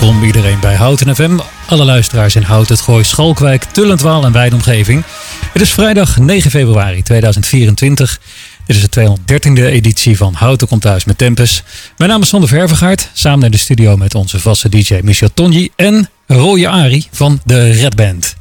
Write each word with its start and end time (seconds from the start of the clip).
welkom 0.00 0.24
iedereen 0.24 0.60
bij 0.60 0.74
Houten 0.74 1.14
FM. 1.14 1.38
Alle 1.66 1.84
luisteraars 1.84 2.34
in 2.34 2.42
Hout, 2.42 2.68
het 2.68 2.80
Gooi, 2.80 3.04
Schalkwijk, 3.04 3.64
Tullentwaal 3.64 4.24
en 4.24 4.32
wijdomgeving. 4.32 5.04
Het 5.52 5.62
is 5.62 5.72
vrijdag 5.72 6.18
9 6.18 6.50
februari 6.50 7.02
2024. 7.02 8.20
Dit 8.66 8.76
is 8.76 8.88
de 8.88 9.16
213e 9.18 9.62
editie 9.62 10.16
van 10.16 10.34
Houten 10.34 10.68
komt 10.68 10.82
thuis 10.82 11.04
met 11.04 11.18
Tempus. 11.18 11.62
Mijn 11.96 12.10
naam 12.10 12.22
is 12.22 12.28
Sander 12.28 12.48
Vervegaard, 12.48 13.10
samen 13.12 13.38
naar 13.38 13.50
de 13.50 13.56
studio 13.56 13.96
met 13.96 14.14
onze 14.14 14.40
vaste 14.40 14.68
DJ 14.68 14.98
Michel 15.02 15.34
Tonji 15.34 15.70
en 15.76 16.10
Roy 16.26 16.66
Ari 16.66 17.06
van 17.10 17.40
de 17.44 17.70
Red 17.70 17.96
Band. 17.96 18.36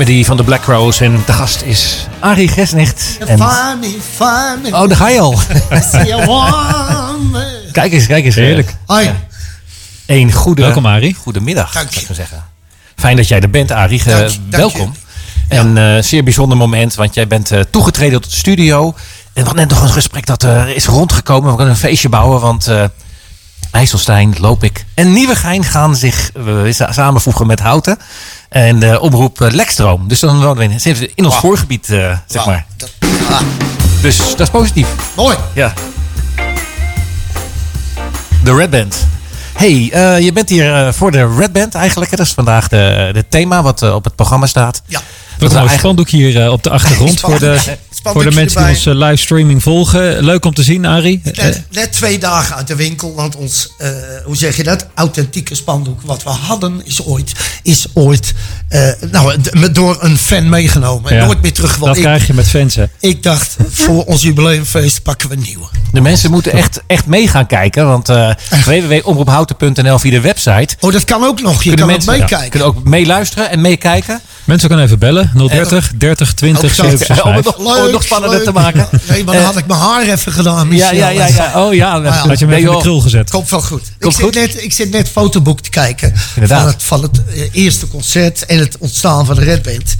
Remedy 0.00 0.24
van 0.24 0.36
de 0.36 0.44
Black 0.44 0.64
Rose. 0.64 1.04
En 1.04 1.22
de 1.26 1.32
gast 1.32 1.62
is 1.62 2.06
Arie 2.20 2.48
Gesnecht. 2.48 3.18
En... 3.26 3.26
Funny, 3.38 3.96
funny. 4.14 4.70
Oh, 4.72 4.88
daar 4.88 4.96
ga 4.96 5.08
je 5.08 5.20
al. 5.20 5.38
Kijk 7.72 7.92
eens, 7.92 8.06
kijk 8.06 8.24
eens. 8.24 8.34
Heerlijk. 8.34 8.76
Hoi. 8.86 9.10
Een 10.06 10.32
goede, 10.32 10.62
Welkom, 10.62 10.86
Arie. 10.86 11.14
Goedemiddag, 11.14 11.72
Dank 11.72 11.86
je. 11.88 11.92
zou 11.92 12.02
ik 12.02 12.08
maar 12.08 12.16
zeggen. 12.16 12.44
Fijn 12.96 13.16
dat 13.16 13.28
jij 13.28 13.40
er 13.40 13.50
bent, 13.50 13.70
Arie. 13.70 13.98
Ge- 14.00 14.10
Dank 14.10 14.30
je, 14.30 14.38
dank 14.48 14.50
welkom. 14.72 14.94
je. 15.48 15.56
En 15.56 15.96
eh 15.96 16.02
zeer 16.02 16.24
bijzonder 16.24 16.56
moment, 16.58 16.94
want 16.94 17.14
jij 17.14 17.26
bent 17.26 17.50
eh, 17.50 17.60
toegetreden 17.70 18.20
tot 18.20 18.30
de 18.30 18.36
studio. 18.36 18.86
En 18.86 18.94
we 19.32 19.40
hadden 19.42 19.56
net 19.68 19.68
nog 19.68 19.82
een 19.82 19.92
gesprek 19.92 20.26
dat 20.26 20.42
er 20.42 20.68
is 20.68 20.86
rondgekomen. 20.86 21.52
We 21.52 21.58
gaan 21.58 21.68
een 21.68 21.76
feestje 21.76 22.08
bouwen, 22.08 22.40
want 22.40 22.66
eh 22.66 22.84
IJsselstein, 23.70 24.34
Lopik 24.40 24.84
en 24.94 25.12
Nieuwegein 25.12 25.64
gaan 25.64 25.96
zich 25.96 26.30
eh, 26.32 26.72
sa- 26.72 26.92
samenvoegen 26.92 27.46
met 27.46 27.60
Houten. 27.60 27.98
En 28.48 28.78
de 28.78 29.00
omroep 29.00 29.40
eh, 29.40 29.50
Lekstroom. 29.50 30.08
Dus 30.08 30.20
dan 30.20 30.36
wonen 30.42 30.56
we 30.56 30.72
in, 30.72 30.80
zitten 30.80 31.02
we 31.04 31.12
in 31.14 31.24
ons 31.24 31.36
voorgebied, 31.36 31.90
eh, 31.90 32.16
zeg 32.26 32.46
maar. 32.46 32.66
dat- 32.76 32.90
ah, 33.30 33.40
Dus 34.02 34.16
dat 34.18 34.40
is 34.40 34.50
positief. 34.50 34.86
mooi. 35.16 35.36
Ja. 35.54 35.72
De 38.44 38.54
Red 38.54 38.70
Band. 38.70 39.06
Hey, 39.52 39.88
eh, 39.92 40.20
je 40.24 40.32
bent 40.32 40.48
hier 40.48 40.74
eh, 40.86 40.92
voor 40.92 41.10
de 41.10 41.34
Red 41.38 41.52
Band 41.52 41.74
eigenlijk. 41.74 42.10
hè? 42.10 42.16
Dat 42.16 42.26
is 42.26 42.32
vandaag 42.32 42.68
de, 42.68 43.10
de 43.12 43.24
thema 43.28 43.62
wat 43.62 43.82
eh, 43.82 43.94
op 43.94 44.04
het 44.04 44.14
programma 44.14 44.46
staat. 44.46 44.82
Ja. 44.86 44.98
Wat 44.98 45.04
we 45.38 45.44
een 45.44 45.62
mooi 45.62 45.68
eigenlijk- 45.70 45.80
spandoek 45.80 46.08
hier 46.08 46.42
eh, 46.44 46.52
op 46.52 46.62
de 46.62 46.70
achtergrond 46.70 47.20
voor 47.30 47.38
de, 47.38 47.58
voor 48.02 48.24
de 48.24 48.30
mensen 48.34 48.60
die 48.60 48.68
ons 48.74 48.86
eh, 48.86 48.94
livestreaming 48.94 49.62
volgen. 49.62 50.24
Leuk 50.24 50.44
om 50.44 50.54
te 50.54 50.62
zien, 50.62 50.86
Arie. 50.86 51.20
Eh, 51.24 51.44
Net, 51.44 51.62
net 51.70 51.92
twee 51.92 52.18
dagen 52.18 52.56
uit 52.56 52.66
de 52.66 52.76
winkel, 52.76 53.14
want 53.14 53.36
ons, 53.36 53.72
eh, 53.78 53.88
hoe 54.24 54.36
zeg 54.36 54.56
je 54.56 54.62
dat, 54.62 54.86
authentieke 54.94 55.54
spandoek 55.54 56.00
wat 56.02 56.22
we 56.22 56.30
hadden 56.30 56.80
is 56.84 57.04
ooit, 57.04 57.32
is 57.62 57.86
ooit 57.94 58.32
eh, 58.68 58.88
nou, 59.10 59.36
door 59.72 59.96
een 60.00 60.18
fan 60.18 60.48
meegenomen. 60.48 61.10
En 61.10 61.16
ja, 61.16 61.24
nooit 61.24 61.42
meer 61.42 61.52
teruggewonnen. 61.52 61.96
Dat 61.96 62.04
Ik, 62.04 62.10
krijg 62.10 62.26
je 62.26 62.34
met 62.34 62.48
fans, 62.48 62.74
hè. 62.74 62.84
ik 63.00 63.22
dacht, 63.22 63.56
voor 63.70 64.04
ons 64.04 64.22
jubileumfeest 64.22 65.02
pakken 65.02 65.28
we 65.28 65.34
een 65.34 65.42
nieuwe. 65.42 65.66
De 65.92 66.00
mensen 66.00 66.30
moeten 66.30 66.52
echt, 66.52 66.80
echt 66.86 67.06
mee 67.06 67.28
gaan 67.28 67.46
kijken. 67.46 67.86
Want 67.86 68.08
eh 68.08 68.30
www.omroephouten.nl 68.64 69.98
via 69.98 70.10
de 70.10 70.20
website. 70.20 70.76
Oh, 70.80 70.92
dat 70.92 71.04
kan 71.04 71.24
ook 71.24 71.40
nog. 71.40 71.62
Je 71.62 71.68
Kunnen 71.68 71.78
kan 71.78 71.86
mensen 71.86 72.12
ook 72.12 72.18
meekijken. 72.18 72.50
kunnen 72.50 72.68
ook 72.68 72.84
meeluisteren 72.84 73.50
en 73.50 73.60
meekijken. 73.60 74.20
Mensen 74.50 74.68
kunnen 74.68 74.86
even 74.86 74.98
bellen. 74.98 75.30
030 75.34 75.92
30 75.96 76.34
20 76.34 76.64
Ook 76.64 76.70
zo. 76.70 76.82
765. 76.82 77.24
Om 77.24 77.34
het 77.34 77.44
nog, 77.44 77.76
om 77.76 77.82
het 77.82 77.92
nog 77.92 78.02
spannender 78.02 78.42
te 78.42 78.52
maken. 78.52 78.88
Nee, 79.08 79.24
maar 79.24 79.34
dan 79.34 79.44
had 79.44 79.56
ik 79.56 79.66
mijn 79.66 79.80
haar 79.80 80.02
even 80.02 80.32
gedaan, 80.32 80.56
Ja, 80.56 80.64
Michel. 80.64 80.94
ja, 80.94 81.08
ja, 81.08 81.26
ja. 81.26 81.52
Oh 81.64 81.74
ja. 81.74 81.96
ja. 81.96 82.10
Had 82.10 82.38
je 82.38 82.44
hem 82.44 82.48
Nee, 82.48 82.58
even 82.58 82.70
in 82.70 82.76
de 82.76 82.82
krul 82.82 83.00
gezet. 83.00 83.30
Komt 83.30 83.50
wel 83.50 83.60
goed. 83.60 83.82
Komt 84.00 84.18
ik, 84.18 84.24
goed? 84.24 84.34
Zit 84.34 84.54
net, 84.54 84.62
ik 84.62 84.72
zit 84.72 84.90
net 84.90 85.08
fotoboek 85.08 85.60
te 85.60 85.70
kijken 85.70 86.14
Inderdaad. 86.34 86.60
van 86.60 86.68
het, 86.72 86.82
van 86.82 87.02
het 87.02 87.22
eh, 87.34 87.48
eerste 87.64 87.88
concert 87.88 88.46
en 88.46 88.58
het 88.58 88.76
ontstaan 88.78 89.26
van 89.26 89.34
de 89.34 89.44
Red 89.44 89.62
Band. 89.62 89.96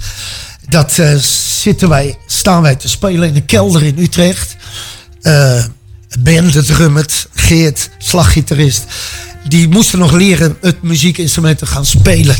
Dat 0.69 0.97
eh, 0.97 1.15
zitten 1.61 1.89
wij, 1.89 2.17
staan 2.27 2.61
wij 2.61 2.75
te 2.75 2.89
spelen 2.89 3.27
in 3.27 3.33
de 3.33 3.41
kelder 3.41 3.83
in 3.83 3.97
Utrecht. 3.99 4.55
Eh 5.21 5.63
ben, 6.19 6.51
de 6.51 6.63
drummet, 6.63 7.27
Geert, 7.33 7.89
slaggitarist. 7.97 8.83
Die 9.51 9.69
moesten 9.69 9.99
nog 9.99 10.11
leren 10.11 10.57
het 10.61 10.81
muziekinstrument 10.81 11.57
te 11.57 11.65
gaan 11.65 11.85
spelen. 11.85 12.35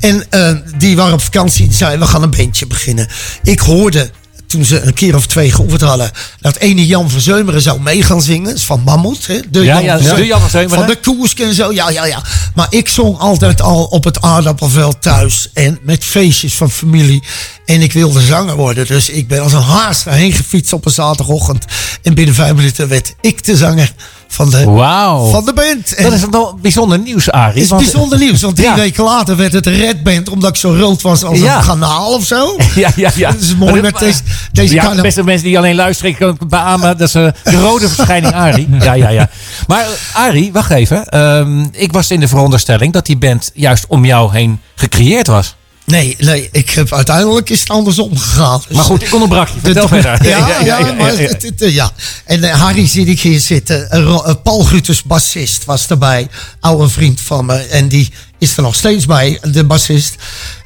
En 0.00 0.30
eh, 0.30 0.52
die 0.76 0.96
waren 0.96 1.12
op 1.12 1.20
vakantie. 1.20 1.66
Die 1.66 1.76
zeiden, 1.76 2.00
we 2.00 2.06
gaan 2.06 2.22
een 2.22 2.30
bandje 2.30 2.66
beginnen. 2.66 3.08
Ik 3.42 3.58
hoorde, 3.58 4.10
toen 4.46 4.64
ze 4.64 4.80
een 4.80 4.94
keer 4.94 5.16
of 5.16 5.26
twee 5.26 5.52
geoefend 5.52 5.80
hadden... 5.80 6.10
dat 6.40 6.56
ene 6.56 6.86
Jan 6.86 7.10
van 7.10 7.20
Zeumeren 7.20 7.62
zou 7.62 7.80
mee 7.80 8.02
gaan 8.02 8.22
zingen. 8.22 8.54
Is 8.54 8.64
van 8.64 8.80
Mammoet, 8.80 9.26
hè? 9.26 9.40
De 9.50 9.62
Ja, 9.64 9.78
ja, 9.78 9.96
Zeumeren. 9.96 10.16
de 10.16 10.26
Jan 10.26 10.40
van 10.40 10.50
Zeumeren. 10.50 10.86
Van 11.02 11.26
de 11.34 11.44
en 11.44 11.54
zo, 11.54 11.72
ja, 11.72 11.90
ja, 11.90 12.06
ja. 12.06 12.22
Maar 12.54 12.66
ik 12.70 12.88
zong 12.88 13.18
altijd 13.18 13.62
al 13.62 13.84
op 13.84 14.04
het 14.04 14.20
aardappelveld 14.20 15.02
thuis. 15.02 15.50
En 15.52 15.78
met 15.82 16.04
feestjes 16.04 16.54
van 16.54 16.70
familie. 16.70 17.22
En 17.66 17.80
ik 17.80 17.92
wilde 17.92 18.20
zanger 18.20 18.56
worden. 18.56 18.86
Dus 18.86 19.08
ik 19.08 19.28
ben 19.28 19.42
als 19.42 19.52
een 19.52 19.62
haas 19.62 20.04
daarheen 20.04 20.32
gefietst 20.32 20.72
op 20.72 20.86
een 20.86 20.92
zaterdagochtend. 20.92 21.64
En 22.02 22.14
binnen 22.14 22.34
vijf 22.34 22.54
minuten 22.54 22.88
werd 22.88 23.14
ik 23.20 23.44
de 23.44 23.56
zanger 23.56 23.92
van 24.34 24.50
de, 24.50 24.64
Wauw. 24.64 25.30
van 25.30 25.44
de 25.44 25.52
band. 25.52 25.94
En 25.94 26.02
Dat 26.04 26.12
is 26.12 26.24
wel 26.30 26.58
bijzonder 26.62 26.98
nieuws, 26.98 27.30
Arie. 27.30 27.62
het 27.62 27.62
is 27.62 27.68
bijzonder 27.78 28.18
nieuws. 28.18 28.42
Want 28.42 28.56
drie 28.56 28.68
Ja. 28.68 28.74
weken 28.74 29.04
later 29.04 29.36
werd 29.36 29.52
het 29.52 29.66
Red 29.66 30.02
Band. 30.02 30.28
Omdat 30.28 30.50
ik 30.50 30.56
zo 30.56 30.74
rood 30.78 31.02
was 31.02 31.24
als 31.24 31.38
Ja. 31.38 31.58
een 31.58 31.64
kanaal 31.66 32.12
of 32.14 32.24
zo. 32.24 32.56
Ja, 32.74 32.90
ja, 32.96 33.10
ja. 33.14 33.30
Dat 33.32 33.40
is 33.40 33.56
mooi 33.56 33.80
met 33.80 33.98
deze, 33.98 34.20
deze 34.52 34.74
ja, 34.74 34.94
beste 35.00 35.24
mensen 35.24 35.46
die 35.46 35.58
alleen 35.58 35.74
luisteren, 35.74 36.10
ik 36.10 36.16
kan 36.18 36.38
beamen. 36.48 36.98
Dat 36.98 37.08
is 37.08 37.14
eh, 37.14 37.26
de 37.44 37.60
rode 37.60 37.88
verschijning 37.88 38.34
Arie. 38.34 38.68
Ja, 38.80 38.92
ja, 38.92 39.08
ja. 39.08 39.30
Maar 39.66 39.86
Arie, 40.12 40.52
wacht 40.52 40.70
even. 40.70 41.06
Ehm, 41.08 41.64
ik 41.72 41.92
was 41.92 42.10
in 42.10 42.20
de 42.20 42.28
veronderstelling 42.28 42.92
dat 42.92 43.06
die 43.06 43.16
band 43.16 43.50
juist 43.54 43.84
om 43.88 44.04
jou 44.04 44.32
heen 44.32 44.60
gecreëerd 44.74 45.26
was. 45.26 45.54
Nee, 45.86 46.16
nee, 46.18 46.48
ik 46.52 46.70
heb 46.70 46.92
uiteindelijk 46.92 47.50
is 47.50 47.60
het 47.60 47.70
andersom 47.70 48.16
gegaan. 48.18 48.62
Dus- 48.68 48.76
Maar 48.76 48.84
goed, 48.84 49.02
ik 49.02 49.12
onderbrak 49.14 49.48
je. 49.48 49.54
Vertel 49.62 49.88
verder. 49.88 50.26
Ja, 50.28 50.60
ja, 50.64 50.92
maar 50.98 51.08
het- 51.08 51.42
het- 51.42 51.42
het- 51.58 51.72
ja. 51.72 51.92
En 52.24 52.44
eh, 52.44 52.60
Harry 52.60 52.86
zie 52.88 53.06
ik 53.06 53.20
hier 53.20 53.40
zitten. 53.40 53.90
Eh, 53.90 54.00
eh, 54.00 54.30
Paul 54.42 54.62
Gruters, 54.64 55.02
bassist, 55.02 55.64
was 55.64 55.86
erbij. 55.88 56.28
Oude 56.60 56.88
vriend 56.88 57.20
van 57.20 57.46
me. 57.46 57.56
En 57.56 57.88
die 57.88 58.10
is 58.38 58.56
er 58.56 58.62
nog 58.62 58.74
steeds 58.74 59.06
bij, 59.06 59.38
de 59.42 59.64
bassist. 59.64 60.14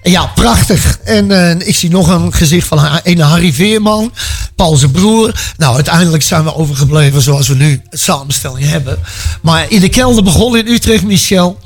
En 0.02 0.10
ja, 0.10 0.26
prachtig. 0.26 0.98
En 1.04 1.30
eh, 1.60 1.68
ik 1.68 1.76
zie 1.76 1.90
nog 1.90 2.08
een 2.08 2.32
gezicht 2.34 2.66
van 2.66 3.00
een 3.02 3.20
Harry 3.20 3.52
Veerman. 3.52 4.12
Paul 4.56 4.76
zijn 4.76 4.90
broer. 4.90 5.40
Nou, 5.56 5.75
uiteindelijk 5.75 6.22
zijn 6.22 6.44
we 6.44 6.54
overgebleven 6.54 7.22
zoals 7.22 7.48
we 7.48 7.54
nu 7.54 7.82
samenstelling 7.90 8.68
hebben. 8.68 8.98
Maar 9.42 9.66
in 9.68 9.80
de 9.80 9.88
kelder 9.88 10.22
begon 10.22 10.56
in 10.56 10.66
Utrecht, 10.66 11.02
Michel. 11.04 11.58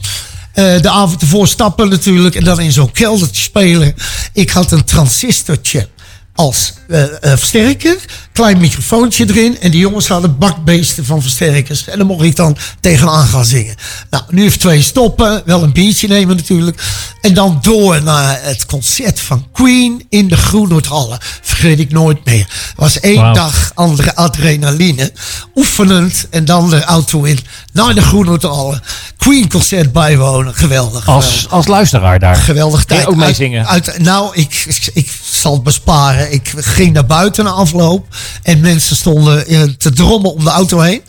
Eh, 0.52 0.80
de 0.80 0.90
avond 0.90 1.21
ervoor 1.21 1.49
stappen 1.49 1.88
natuurlijk. 1.88 2.35
En 2.35 2.44
dan 2.44 2.61
in 2.61 2.73
zo'n 2.73 2.92
keldertje 2.92 3.42
spelen. 3.42 3.94
Ik 4.32 4.50
had 4.50 4.73
een 4.73 4.85
transistortje 4.85 5.88
als 6.35 6.73
eh, 6.89 7.03
eh, 7.03 7.11
versterker. 7.21 7.97
Klein 8.33 8.59
microfoontje 8.59 9.29
erin. 9.29 9.61
En 9.61 9.71
die 9.71 9.81
jongens 9.81 10.09
hadden 10.09 10.39
bakbeesten 10.39 11.05
van 11.05 11.23
versterkers. 11.23 11.89
En 11.89 11.99
dan 11.99 12.07
mocht 12.07 12.25
ik 12.25 12.37
dan 12.37 12.57
tegenaan 12.81 13.27
gaan 13.27 13.45
zingen. 13.45 13.75
Nou, 14.11 14.25
nu 14.29 14.45
even 14.45 14.59
twee 14.59 14.83
stoppen. 14.83 15.43
Wel 15.45 15.62
een 15.62 15.73
biertje 15.73 16.09
nemen 16.09 16.37
natuurlijk. 16.37 16.83
En 17.21 17.35
dan 17.35 17.59
door 17.62 18.03
naar 18.03 18.39
het 18.43 18.67
concert 18.67 19.21
van 19.21 19.47
Queen 19.53 20.07
in 20.09 20.29
de 20.29 20.37
Groenhoordhallen. 20.37 21.19
Vergeet 21.43 21.79
ik 21.79 21.93
nooit 21.93 22.25
meer. 22.25 22.47
was 22.77 23.01
één 23.01 23.35
dag 23.35 23.71
andere 23.75 24.17
adrenaline. 24.17 25.12
Oefenend. 25.55 26.27
En 26.31 26.45
dan 26.45 26.71
de 26.71 26.85
auto 26.85 27.23
in 27.23 27.39
naar 27.73 27.95
de 27.95 28.03
Groenhoordhallen. 28.03 28.83
Queen 29.17 29.49
concert 29.49 29.93
bijwonen. 29.93 30.55
Geweldig. 30.55 31.09
Als, 31.09 31.47
als 31.49 31.67
luisteraar 31.67 32.19
daar. 32.19 32.37
Geweldig 32.37 32.85
tijd. 32.85 33.07
ook 33.07 33.17
meezingen? 33.17 33.67
Uit, 33.67 33.99
nou, 33.99 34.35
ik 34.35 35.01
zal 35.42 35.52
het 35.52 35.62
besparen. 35.62 36.32
Ik 36.32 36.52
ging 36.56 36.92
naar 36.92 37.06
buiten 37.06 37.44
na 37.44 37.50
afloop. 37.50 38.06
En 38.42 38.61
mensen 38.61 38.96
stonden 38.96 39.46
eh, 39.46 39.62
te 39.62 39.92
drommen 39.92 40.34
om 40.34 40.44
de 40.44 40.50
auto 40.50 40.80
heen. 40.80 41.02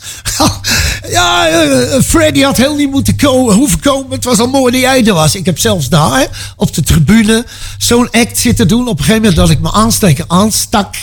ja, 1.16 1.48
eh, 1.48 2.00
Freddy 2.00 2.42
had 2.42 2.56
heel 2.56 2.74
niet 2.74 2.90
moeten 2.90 3.16
komen, 3.16 3.54
hoeven 3.54 3.80
komen. 3.80 4.10
Het 4.10 4.24
was 4.24 4.38
al 4.38 4.48
mooi 4.48 4.72
dat 4.72 4.80
jij 4.80 5.06
er 5.06 5.14
was. 5.14 5.34
Ik 5.34 5.46
heb 5.46 5.58
zelfs 5.58 5.88
daar 5.88 6.54
op 6.56 6.74
de 6.74 6.82
tribune 6.82 7.44
zo'n 7.78 8.10
act 8.10 8.38
zitten 8.38 8.68
doen. 8.68 8.88
Op 8.88 8.98
een 8.98 9.04
gegeven 9.04 9.16
moment 9.16 9.36
dat 9.36 9.50
ik 9.50 9.60
mijn 9.60 9.74
aansteker 9.74 10.24
aanstak. 10.28 10.94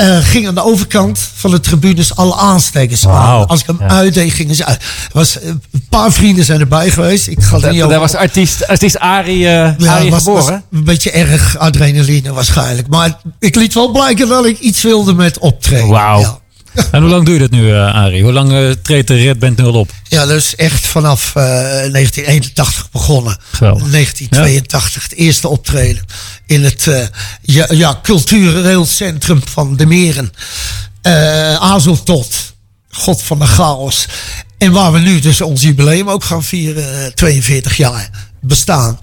Eh, 0.00 0.18
ging 0.22 0.48
aan 0.48 0.54
de 0.54 0.64
overkant 0.64 1.18
van 1.34 1.50
de 1.50 1.60
tribunes 1.60 2.16
alle 2.16 2.34
aanstekers 2.36 3.06
aan. 3.06 3.46
Als 3.46 3.60
ik 3.60 3.66
hem 3.66 3.76
Ja. 3.80 3.88
uitdeed, 3.88 4.32
gingen 4.32 4.54
ze 4.54 4.64
uit. 4.64 4.82
Was, 5.12 5.40
eh, 5.40 5.48
een 5.48 5.62
paar 5.88 6.12
vrienden 6.12 6.44
zijn 6.44 6.60
erbij 6.60 6.90
geweest. 6.90 7.26
Ik 7.26 7.42
ga 7.42 7.56
niet 7.56 7.64
over 7.66 7.88
daar 7.88 8.00
was 8.00 8.14
artiest, 8.14 8.66
artiest 8.66 8.98
Arie, 8.98 9.46
eh 9.48 9.72
ja, 9.78 9.94
Arie 9.96 10.10
was, 10.10 10.24
was 10.24 10.34
geboren. 10.36 10.64
een 10.72 10.84
beetje 10.84 11.10
erg 11.10 11.58
adrenaline 11.58 12.32
waarschijnlijk. 12.32 12.88
Maar 12.88 13.20
ik 13.38 13.54
liet 13.54 13.74
wel 13.74 13.90
blijken 13.92 14.28
dat 14.28 14.46
ik 14.46 14.58
iets 14.58 14.82
wilde 14.82 15.14
met 15.14 15.38
optreden. 15.38 15.88
Wauw. 15.88 16.20
Ja. 16.20 16.38
En 16.92 17.00
hoe 17.00 17.10
lang 17.10 17.24
doe 17.24 17.34
je 17.34 17.40
dat 17.40 17.50
nu, 17.50 17.72
eh, 17.72 17.94
Arie? 17.94 18.22
Hoe 18.22 18.32
lang 18.32 18.52
eh, 18.52 18.70
treedt 18.82 19.08
de 19.08 19.16
Red 19.16 19.38
Band 19.38 19.58
nu 19.58 19.64
al 19.64 19.74
op? 19.74 19.90
ja, 20.08 20.26
dus 20.26 20.54
echt 20.54 20.86
vanaf 20.86 21.28
eh, 21.28 21.42
1981 21.44 22.90
begonnen. 22.90 23.36
Geweldig. 23.52 23.90
1982 23.90 25.02
het 25.02 25.14
eerste 25.14 25.48
optreden 25.48 26.04
in 26.46 26.64
het 26.64 26.86
eh, 26.86 27.06
ja, 27.42 27.66
ja, 27.68 27.98
cultureel 28.02 28.86
centrum 28.86 29.42
van 29.50 29.76
de 29.76 29.86
Meren. 29.86 30.32
Eh 31.02 31.54
Azeltot, 31.54 32.54
God 32.90 33.22
van 33.22 33.38
de 33.38 33.46
chaos. 33.46 34.06
En 34.58 34.72
waar 34.72 34.92
we 34.92 34.98
nu 34.98 35.20
dus 35.20 35.40
ons 35.40 35.62
jubileum 35.62 36.10
ook 36.10 36.24
gaan 36.24 36.44
vieren, 36.44 37.04
eh, 37.04 37.12
42 37.12 37.76
jaar 37.76 38.10
bestaan. 38.40 38.98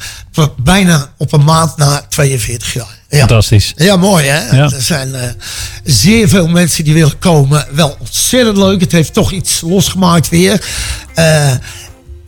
Bijna 0.57 1.13
op 1.17 1.33
een 1.33 1.43
maand 1.43 1.77
na 1.77 2.05
42 2.09 2.73
jaar. 2.73 2.96
Ja. 3.09 3.17
Fantastisch. 3.17 3.73
Ja, 3.75 3.95
mooi 3.95 4.25
hè. 4.25 4.55
Ja. 4.55 4.63
Er 4.63 4.81
zijn 4.81 5.15
eh, 5.15 5.29
zeer 5.83 6.27
veel 6.29 6.47
mensen 6.47 6.83
die 6.83 6.93
willen 6.93 7.19
komen. 7.19 7.67
Wel 7.71 7.95
ontzettend 7.99 8.57
leuk. 8.57 8.81
Het 8.81 8.91
heeft 8.91 9.13
toch 9.13 9.31
iets 9.31 9.61
losgemaakt 9.61 10.29
weer. 10.29 10.65
Eh, 11.13 11.51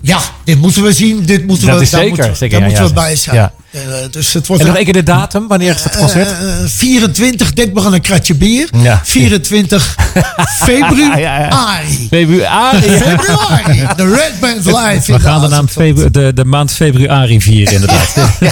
ja, 0.01 0.19
dit 0.43 0.59
moeten 0.59 0.83
we 0.83 0.93
zien. 0.93 1.25
Dit 1.25 1.45
moeten 1.45 1.67
Dat 1.67 1.77
we, 1.77 1.81
is 1.81 1.89
daar 1.89 1.99
zeker. 2.01 2.17
Moeten, 2.17 2.35
zeker 2.35 2.59
daar 2.59 2.69
ja, 2.69 2.75
moeten 2.79 2.95
we 2.95 3.01
bij 3.01 3.15
zijn. 3.15 3.51
Ja. 3.71 3.79
Eh, 3.79 4.11
dus 4.11 4.33
het 4.33 4.47
wordt 4.47 4.61
En 4.61 4.67
nog 4.67 4.75
één 4.77 4.85
keer 4.85 4.93
de 4.93 5.03
datum, 5.03 5.47
wanneer 5.47 5.75
is 5.75 5.83
het 5.83 5.97
concert? 5.97 6.31
eh, 6.31 6.37
24, 6.65 7.53
denk 7.53 7.73
maar 7.73 7.85
aan 7.85 7.93
een 7.93 8.01
kratje 8.01 8.35
bier. 8.35 8.69
Ja. 8.81 9.01
24 9.03 9.95
februari. 10.65 12.07
Februari. 12.09 12.81
Februari. 12.81 13.87
De 13.95 14.09
Red 14.15 14.39
Band 14.39 14.65
live. 14.65 15.11
We 15.13 15.19
gaan 15.19 15.41
de, 15.41 15.47
naam 15.47 15.65
Azerton. 15.65 15.67
febru- 15.85 16.09
de, 16.11 16.33
de 16.33 16.45
maand 16.45 16.71
februari 16.71 17.41
vieren 17.41 17.73
inderdaad. 17.73 18.13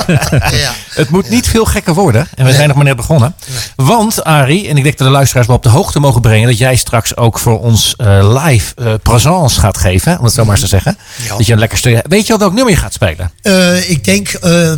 Ja. 0.52 0.72
Het 0.90 1.10
moet 1.10 1.30
niet 1.30 1.48
veel 1.48 1.66
gekker 1.66 1.94
worden. 1.94 2.28
En 2.36 2.46
we 2.46 2.54
zijn 2.54 2.68
nog 2.68 2.76
maar 2.78 2.86
net 2.86 2.96
begonnen. 2.96 3.36
Want, 3.76 4.24
Arie, 4.24 4.68
en 4.68 4.78
ik 4.78 4.84
denk 4.84 4.98
dat 4.98 5.08
de 5.08 5.14
luisteraars 5.14 5.48
wel 5.48 5.56
op 5.56 5.64
de 5.64 5.70
hoogte 5.70 6.00
mogen 6.00 6.22
brengen... 6.22 6.48
dat 6.48 6.58
jij 6.58 6.76
straks 6.76 7.16
ook 7.16 7.40
voor 7.40 7.60
ons 7.60 7.94
eh, 7.98 8.42
live 8.44 8.74
eh 8.76 8.94
présence 9.04 9.60
gaat 9.60 9.78
geven. 9.78 10.18
Om 10.20 10.24
het 10.26 10.34
zo 10.34 10.42
maar 10.46 10.52
eens 10.52 10.62
te 10.62 10.68
zeggen. 10.68 10.98
Dat 11.38 11.46
je 11.46 11.54
een 11.54 11.60
lekker 11.60 11.78
stuk... 11.78 12.06
Weet 12.08 12.28
je 12.28 12.34
al 12.34 12.40
welk 12.40 12.54
nummer 12.54 12.74
je 12.74 12.80
gaat 12.80 12.94
spelen? 12.94 13.32
Eh, 13.42 13.90
ik 13.90 14.04
denk 14.04 14.28
ehm, 14.30 14.54
eh, 14.54 14.74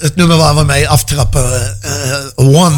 het 0.00 0.16
nummer 0.16 0.36
waar 0.36 0.54
we 0.56 0.64
mee 0.64 0.88
aftrappen. 0.88 1.78
eh, 1.80 2.46
One 2.46 2.76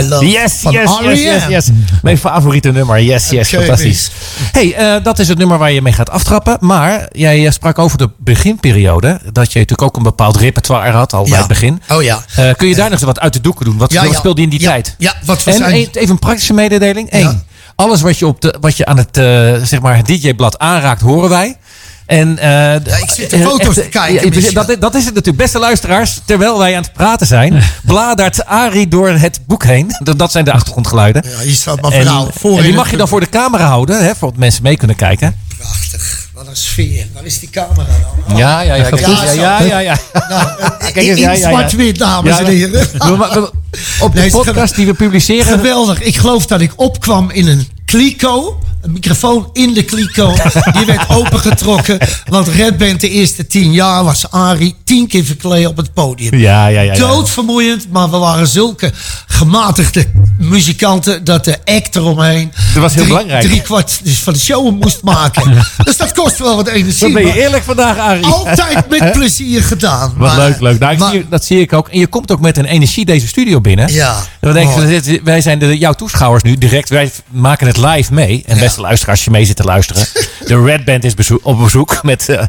I 0.00 0.08
Love 0.08 0.48
van 0.48 0.74
R.E.M. 0.76 1.62
Mijn 2.02 2.18
favoriete 2.18 2.70
nummer. 2.70 3.02
Yes, 3.02 3.28
yes. 3.30 3.48
Fantastisch. 3.48 4.10
hey, 4.52 4.74
eh, 4.74 5.04
dat 5.04 5.18
is 5.18 5.28
het 5.28 5.38
nummer 5.38 5.58
waar 5.58 5.72
je 5.72 5.82
mee 5.82 5.92
gaat 5.92 6.10
aftrappen. 6.10 6.56
Maar 6.60 7.08
jij 7.12 7.46
eh, 7.46 7.52
sprak 7.52 7.78
over 7.78 7.98
de 7.98 8.10
beginperiode. 8.18 9.20
Dat 9.32 9.52
je 9.52 9.58
natuurlijk 9.58 9.82
ook 9.82 9.96
een 9.96 10.02
bepaald 10.02 10.36
repertoire 10.36 10.90
had 10.92 11.12
al 11.12 11.28
bij 11.28 11.38
het 11.38 11.46
begin. 11.48 11.82
Oh 11.88 12.02
ja. 12.02 12.24
Eh, 12.36 12.50
kun 12.56 12.68
je 12.68 12.74
daar 12.74 12.84
nog 12.84 12.92
eens 12.92 13.02
wat 13.02 13.20
uit 13.20 13.32
de 13.32 13.40
doeken 13.40 13.64
doen? 13.64 13.76
Wat, 13.78 13.92
Ja, 13.92 14.02
wat 14.02 14.12
ja. 14.12 14.18
speelde 14.18 14.40
je 14.40 14.46
in 14.46 14.56
die 14.56 14.62
tijd? 14.68 14.94
ja, 14.98 15.14
wat 15.24 15.44
we 15.44 15.50
en 15.50 15.56
zijn- 15.56 15.74
een- 15.74 15.88
even 15.92 16.10
een 16.10 16.18
praktische 16.18 16.52
mededeling. 16.54 17.08
Eén. 17.10 17.42
Alles 17.74 18.00
wat 18.00 18.18
je, 18.18 18.26
op 18.26 18.40
de, 18.40 18.56
wat 18.60 18.76
je 18.76 18.86
aan 18.86 18.96
het, 18.96 19.16
eh, 19.16 19.24
zeg 19.64 19.80
maar, 19.80 19.96
het 19.96 20.06
DJ-blad 20.06 20.58
aanraakt, 20.58 21.00
horen 21.00 21.28
wij. 21.30 21.56
En, 22.18 22.38
eh, 22.38 22.48
ja, 22.48 22.96
ik 23.02 23.10
zit 23.14 23.30
de 23.30 23.38
foto's 23.38 23.74
te 23.74 23.80
kijken, 23.80 24.28
Michel. 24.28 24.66
dat, 24.66 24.80
dat 24.80 24.94
is 24.94 25.04
het 25.04 25.14
natuurlijk. 25.14 25.42
Beste 25.42 25.58
luisteraars, 25.58 26.20
terwijl 26.24 26.58
wij 26.58 26.76
aan 26.76 26.82
het 26.82 26.92
praten 26.92 27.26
zijn, 27.26 27.62
bladert 27.86 28.44
Arie 28.46 28.88
door 28.88 29.08
het 29.08 29.40
boek 29.46 29.64
heen. 29.64 29.96
Dat 30.02 30.18
dat 30.18 30.32
zijn 30.32 30.44
de 30.44 30.52
achtergrondgeluiden. 30.52 31.22
Ja, 31.36 31.42
hier 31.44 31.54
staat 31.54 31.80
mijn 31.80 31.92
En, 31.92 32.02
vrouw 32.02 32.30
voor. 32.38 32.58
en 32.58 32.64
die 32.64 32.74
mag 32.74 32.90
je 32.90 32.96
dan 32.96 33.08
voor 33.08 33.20
de 33.20 33.28
camera 33.28 33.66
houden, 33.66 34.04
hè, 34.04 34.14
voor 34.14 34.28
dat 34.30 34.38
mensen 34.38 34.62
mee 34.62 34.76
kunnen 34.76 34.96
kijken. 34.96 35.36
Prachtig. 35.58 36.28
Wat 36.34 36.46
een 36.46 36.56
sfeer. 36.56 37.06
Waar 37.14 37.24
is 37.24 37.38
die 37.38 37.50
camera 37.50 37.84
dan? 38.28 38.36
Ja, 38.36 38.60
ja, 38.60 38.74
ja. 38.74 38.88
Ja, 38.96 39.32
ja, 39.32 39.60
ja, 39.62 39.78
ja. 39.78 39.96
Nou, 40.28 40.48
Kijk 40.78 40.94
in 40.96 41.02
eens, 41.10 41.18
ja, 41.20 41.32
in 41.32 41.38
ja, 41.38 41.48
ja. 41.48 41.56
zwart-wit, 41.56 41.98
dames 41.98 42.38
en 42.38 42.46
heren. 42.46 42.72
we- 42.72 43.16
we- 43.16 43.40
we- 43.40 43.50
Op 44.00 44.14
de 44.14 44.28
podcast 44.30 44.74
die 44.74 44.86
we 44.86 44.94
publiceren. 44.94 45.46
Geweldig. 45.58 46.00
Ik 46.00 46.16
geloof 46.16 46.46
dat 46.46 46.60
ik 46.60 46.72
opkwam 46.76 47.30
in 47.30 47.48
een 47.48 47.68
kliko. 47.84 48.58
Een 48.82 48.92
microfoon 48.92 49.50
in 49.52 49.74
de 49.74 49.82
kliko. 49.84 50.34
Die 50.72 50.86
werd 50.86 51.08
opengetrokken. 51.08 51.98
Want 52.24 52.48
Red 52.48 52.78
Band 52.78 53.00
de 53.00 53.08
eerste 53.08 53.46
tien 53.46 53.72
jaar 53.72 54.04
was 54.04 54.30
Arie 54.30 54.74
tien 54.84 55.06
keer 55.06 55.24
verkleed 55.24 55.66
op 55.66 55.76
het 55.76 55.92
podium. 55.94 56.34
Ja, 56.38 56.66
ja, 56.66 56.80
ja. 56.80 56.94
Doodvermoeiend, 56.94 57.86
maar 57.90 58.10
we 58.10 58.16
waren 58.16 58.46
zulke 58.46 58.92
gematigde 59.26 60.06
muzikanten 60.38 61.24
dat 61.24 61.44
de 61.44 61.56
act 61.64 61.96
eromheen. 61.96 62.52
Dat 62.74 62.82
was 62.82 62.94
heel 62.94 63.02
drie, 63.02 63.14
belangrijk. 63.14 63.44
Drie 63.44 63.60
kwart 63.62 64.00
dus 64.02 64.18
van 64.18 64.32
de 64.32 64.38
show 64.38 64.80
moest 64.80 65.02
maken. 65.02 65.64
dus 65.84 65.96
dat 65.96 66.12
kost 66.12 66.38
wel 66.38 66.56
wat 66.56 66.68
energie. 66.68 67.00
Dan 67.00 67.12
ben 67.12 67.26
je 67.26 67.40
eerlijk 67.42 67.62
vandaag, 67.62 67.98
Arie. 67.98 68.26
Altijd 68.26 68.88
met 68.88 69.12
plezier 69.12 69.62
gedaan. 69.62 70.12
Wat 70.16 70.36
Maar- 70.36 70.48
leuk, 70.48 70.60
leuk. 70.60 70.78
Nou, 70.78 70.98
maar- 70.98 71.10
zie, 71.10 71.26
dat 71.28 71.44
zie 71.44 71.60
ik 71.60 71.72
ook. 71.72 71.88
En 71.88 71.98
je 71.98 72.06
komt 72.06 72.32
ook 72.32 72.40
met 72.40 72.58
een 72.58 72.64
energie 72.64 73.04
deze 73.04 73.26
studio 73.26 73.60
binnen. 73.60 73.92
Ja, 73.92 74.16
Dan 74.40 74.52
denk 74.52 74.70
wij 75.24 75.40
zijn 75.40 75.58
de, 75.58 75.78
jouw 75.78 75.92
toeschouwers 75.92 76.42
nu 76.42 76.58
direct. 76.58 76.88
Wij 76.88 77.10
maken 77.30 77.66
het 77.66 77.76
live 77.76 78.12
mee. 78.12 78.42
En 78.46 78.56
Ja. 78.56 78.62
Beste 78.76 79.06
als 79.10 79.24
je 79.24 79.30
mee 79.30 79.44
zit 79.44 79.56
te 79.56 79.62
luisteren. 79.64 80.06
De 80.46 80.62
Red 80.62 80.84
Band 80.84 81.04
is 81.04 81.14
bezoek, 81.14 81.40
op 81.42 81.58
bezoek 81.58 82.02
met 82.02 82.28
eh, 82.28 82.42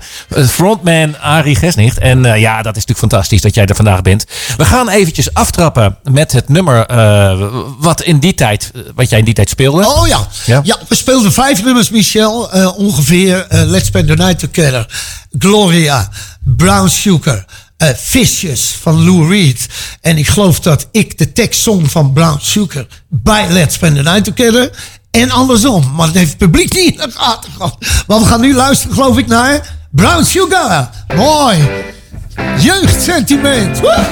frontman 0.47 1.19
Arie 1.19 1.55
Gesnicht. 1.55 1.97
En 1.97 2.25
eh, 2.25 2.39
ja, 2.39 2.55
dat 2.55 2.75
is 2.75 2.85
natuurlijk 2.85 2.99
fantastisch 2.99 3.41
dat 3.41 3.55
jij 3.55 3.65
er 3.65 3.75
vandaag 3.75 4.01
bent. 4.01 4.25
We 4.57 4.65
gaan 4.65 4.89
eventjes 4.89 5.33
aftrappen 5.33 5.97
met 6.03 6.31
het 6.31 6.49
nummer 6.49 6.85
eh, 6.85 7.49
wat, 7.79 8.01
in 8.01 8.19
die 8.19 8.33
tijd, 8.33 8.71
eh, 8.75 8.81
wat 8.95 9.09
jij 9.09 9.19
in 9.19 9.25
die 9.25 9.33
tijd 9.33 9.49
speelde. 9.49 9.87
Oh 9.87 10.07
ja. 10.07 10.27
Ja? 10.45 10.61
ja. 10.63 10.77
we 10.87 10.95
speelden 10.95 11.31
vijf 11.33 11.63
nummers, 11.63 11.89
Michel. 11.89 12.51
eh, 12.51 12.77
ongeveer 12.77 13.45
eh, 13.47 13.61
Let's 13.63 13.87
Spend 13.87 14.07
the 14.07 14.13
Night 14.15 14.39
Together. 14.39 14.85
Gloria, 15.37 16.09
Brown 16.43 16.87
Sugar, 16.87 17.45
eh 17.77 17.89
Vicious 17.95 18.75
van 18.81 19.03
Lou 19.05 19.29
Reed. 19.29 19.67
En 20.01 20.17
ik 20.17 20.27
geloof 20.27 20.59
dat 20.59 20.87
ik 20.91 21.17
de 21.17 21.31
tekst 21.33 21.61
zong 21.61 21.91
van 21.91 22.13
Brown 22.13 22.37
Sugar 22.41 22.85
bij 23.09 23.49
Let's 23.49 23.75
Spend 23.75 23.95
the 23.95 24.01
Night 24.01 24.23
Together. 24.23 24.69
En 25.13 25.31
andersom. 25.31 25.91
Maar 25.95 26.05
dat 26.05 26.15
heeft 26.15 26.29
het 26.29 26.37
publiek 26.37 26.73
niet 26.73 26.93
in 26.93 26.97
de 26.97 27.11
gaten 27.13 27.51
gehad. 27.51 27.77
Maar 28.07 28.19
we 28.19 28.25
gaan 28.25 28.41
nu 28.41 28.53
luisteren, 28.53 28.95
geloof 28.95 29.17
ik, 29.17 29.27
naar 29.27 29.75
Brown 29.91 30.23
Sugar. 30.23 30.89
Mooi. 31.15 31.69
Jeugdsentiment. 32.57 33.79
Woe! 33.79 34.05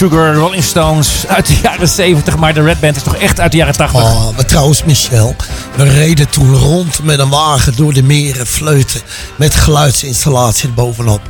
Sugar, 0.00 0.34
Rolling 0.34 0.64
Stones 0.64 1.26
uit 1.26 1.46
de 1.46 1.58
jaren 1.62 1.88
70. 1.88 2.36
Maar 2.36 2.54
de 2.54 2.62
Red 2.62 2.80
Band 2.80 2.96
is 2.96 3.02
toch 3.02 3.16
echt 3.16 3.40
uit 3.40 3.50
de 3.50 3.56
jaren 3.56 3.76
80. 3.76 4.02
Oh, 4.02 4.36
maar 4.36 4.44
trouwens, 4.44 4.84
Michel. 4.84 5.36
We 5.76 5.84
reden 5.84 6.28
toen 6.28 6.54
rond 6.54 7.02
met 7.02 7.18
een 7.18 7.28
wagen 7.28 7.76
door 7.76 7.92
de 7.92 8.02
meren, 8.02 8.46
fleuten. 8.46 9.00
Met 9.36 9.54
geluidsinstallatie 9.54 10.68
bovenop. 10.68 11.20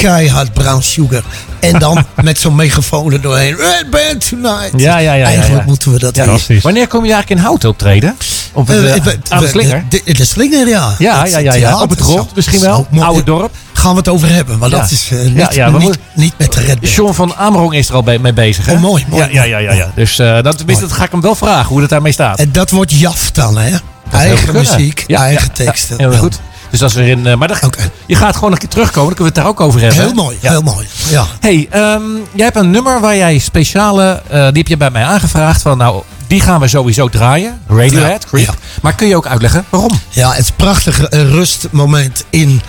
Keihard 0.00 0.52
brown 0.52 0.80
sugar. 0.80 1.22
En 1.60 1.78
dan 1.78 2.04
met 2.22 2.38
zo'n 2.38 2.54
megafoon 2.54 3.12
er 3.12 3.20
doorheen. 3.20 3.56
Red 3.56 3.90
Band 3.90 4.28
tonight. 4.28 4.70
Ja, 4.76 4.98
ja, 4.98 5.12
ja, 5.12 5.24
Eigenlijk 5.24 5.58
ja. 5.60 5.66
moeten 5.66 5.92
we 5.92 5.98
dat 5.98 6.16
Ja. 6.16 6.36
Wanneer 6.62 6.86
kom 6.86 7.04
je 7.04 7.12
eigenlijk 7.12 7.40
in 7.40 7.46
hout 7.46 7.64
optreden? 7.64 8.16
Op 8.52 8.66
het, 8.66 8.84
Eh, 8.84 8.96
eh, 8.96 9.02
we- 9.04 9.18
aan 9.28 9.40
de 9.42 9.48
slinger? 9.48 9.84
De, 9.88 10.02
de 10.04 10.24
slinger, 10.24 10.68
ja. 10.68 10.94
Ja, 10.98 11.22
Dat- 11.22 11.30
ja, 11.30 11.38
ja, 11.38 11.54
ja. 11.54 11.70
dat 11.70 11.80
Op 11.82 11.90
het 11.90 12.00
grond 12.00 12.28
zo- 12.28 12.32
misschien 12.34 12.60
wel. 12.60 12.86
Oude 12.98 13.22
dorp. 13.22 13.54
Gaan 13.72 13.90
we 13.92 13.98
het 13.98 14.08
over 14.08 14.28
hebben, 14.28 14.58
maar 14.58 14.70
Ja. 14.70 14.76
dat 14.80 14.90
is 14.90 15.08
eh, 15.10 15.18
niet, 15.20 15.36
Ja, 15.36 15.48
ja, 15.52 15.64
we 15.66 15.72
niet, 15.72 15.82
moeten- 15.82 16.00
niet 16.14 16.34
met 16.36 16.52
de 16.52 16.60
Red 16.60 16.80
Band. 16.80 16.92
John 16.94 17.12
van 17.12 17.34
Amerong 17.34 17.74
is 17.74 17.88
er 17.88 17.94
al 17.94 18.02
mee 18.02 18.32
bezig, 18.32 18.66
hè? 18.66 18.72
Oh, 18.72 18.80
mooi, 18.80 19.04
mooi, 19.08 19.22
Ja, 19.22 19.28
ja, 19.30 19.42
ja, 19.44 19.58
ja, 19.58 19.72
ja. 19.72 19.90
Dus 19.94 20.18
eh, 20.18 20.42
dat, 20.42 20.56
tenminste, 20.56 20.84
dat 20.86 20.96
ga 20.96 21.04
ik 21.04 21.10
hem 21.10 21.20
wel 21.20 21.34
vragen, 21.34 21.68
hoe 21.68 21.80
het 21.80 21.90
daarmee 21.90 22.12
staat. 22.12 22.38
En 22.38 22.52
dat 22.52 22.70
wordt 22.70 22.92
Jaf 22.92 23.30
dan, 23.30 23.58
hè? 23.58 23.76
Eigen 24.12 24.52
muziek, 24.54 25.04
Ja, 25.06 25.20
eigen 25.22 25.48
ja, 25.54 25.64
teksten. 25.64 25.96
Ja, 25.98 26.02
heel 26.02 26.12
Ja. 26.12 26.18
goed. 26.18 26.40
Dus 26.70 26.82
als 26.82 26.94
we 26.94 27.06
in. 27.06 27.26
eh, 27.26 27.36
maar 27.36 27.60
Oké. 27.64 27.90
je 28.06 28.14
gaat 28.14 28.34
gewoon 28.34 28.52
een 28.52 28.58
keer 28.58 28.68
terugkomen, 28.68 29.06
dan 29.08 29.16
kunnen 29.16 29.32
we 29.34 29.40
het 29.40 29.56
daar 29.56 29.64
ook 29.64 29.68
over 29.68 29.80
hebben. 29.80 30.00
Heel 30.00 30.14
mooi, 30.14 30.36
Ja. 30.40 30.50
heel 30.50 30.62
mooi. 30.62 30.86
Ja. 31.08 31.26
Hey, 31.40 31.66
ehm, 31.70 32.02
jij 32.32 32.44
hebt 32.44 32.56
een 32.56 32.70
nummer 32.70 33.00
waar 33.00 33.16
jij 33.16 33.38
speciale. 33.38 34.22
eh, 34.28 34.38
die 34.38 34.58
heb 34.58 34.68
je 34.68 34.76
bij 34.76 34.90
mij 34.90 35.04
aangevraagd. 35.04 35.62
Van 35.62 35.78
nou, 35.78 36.02
die 36.26 36.40
gaan 36.40 36.60
we 36.60 36.68
sowieso 36.68 37.08
draaien. 37.08 37.60
Radiohead, 37.68 38.26
Creep. 38.26 38.46
ja. 38.46 38.54
Maar 38.82 38.94
kun 38.94 39.06
je 39.08 39.16
ook 39.16 39.26
uitleggen 39.26 39.64
waarom? 39.68 40.00
Ja, 40.08 40.30
het 40.30 40.38
is 40.38 40.48
een 40.48 40.54
prachtig 40.56 41.00
eh, 41.02 41.20
rustmoment 41.30 42.24
in, 42.30 42.60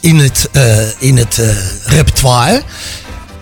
in 0.00 0.18
het, 0.18 0.48
in 0.98 1.16
het 1.16 1.40
repertoire. 1.84 2.62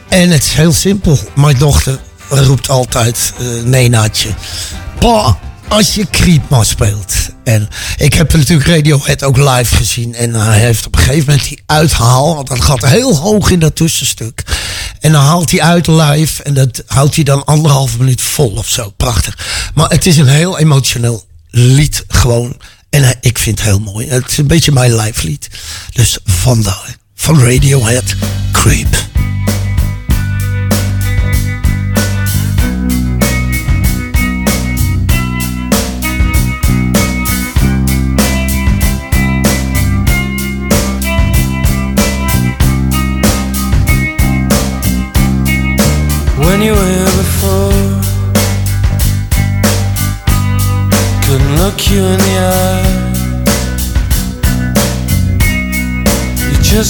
En 0.08 0.30
het 0.30 0.42
is 0.44 0.52
heel 0.52 0.72
simpel. 0.72 1.18
Mijn 1.34 1.58
dochter 1.58 1.98
roept 2.28 2.68
altijd, 2.68 3.32
eh 3.38 3.46
Nenaatje, 3.64 4.28
pa, 4.98 5.36
als 5.68 5.94
je 5.94 6.06
Creepman 6.10 6.64
speelt. 6.64 7.14
En 7.44 7.68
ik 7.96 8.14
heb 8.14 8.32
natuurlijk 8.32 8.68
Radiohead 8.68 9.22
ook 9.22 9.36
live 9.36 9.76
gezien. 9.76 10.14
En 10.14 10.34
hij 10.34 10.58
heeft 10.58 10.86
op 10.86 10.94
een 10.94 11.02
gegeven 11.02 11.26
moment 11.26 11.48
die 11.48 11.62
uithaal, 11.66 12.34
want 12.34 12.48
dat 12.48 12.60
gaat 12.60 12.86
heel 12.86 13.16
hoog 13.16 13.50
in 13.50 13.58
dat 13.58 13.76
tussenstuk. 13.76 14.42
En 15.00 15.12
dan 15.12 15.22
haalt 15.22 15.50
hij 15.50 15.60
uit 15.60 15.86
live 15.86 16.42
en 16.42 16.54
dat 16.54 16.82
houdt 16.86 17.14
hij 17.14 17.24
dan 17.24 17.44
anderhalve 17.44 17.98
minuut 17.98 18.20
vol 18.20 18.50
of 18.50 18.68
zo. 18.68 18.92
Prachtig. 18.96 19.38
Maar 19.74 19.90
het 19.90 20.06
is 20.06 20.16
een 20.16 20.26
heel 20.26 20.58
emotioneel 20.58 21.24
lied 21.50 22.04
gewoon. 22.08 22.56
En 22.90 23.02
eh, 23.02 23.10
ik 23.20 23.38
vind 23.38 23.58
het 23.58 23.68
heel 23.68 23.80
mooi. 23.80 24.08
Het 24.08 24.30
is 24.30 24.36
een 24.36 24.46
beetje 24.46 24.72
mijn 24.72 24.96
live 24.96 25.26
lied. 25.26 25.48
Dus 25.92 26.18
vandaar. 26.24 26.96
Van 27.14 27.40
Radiohead, 27.40 28.14
Creep. 28.52 28.96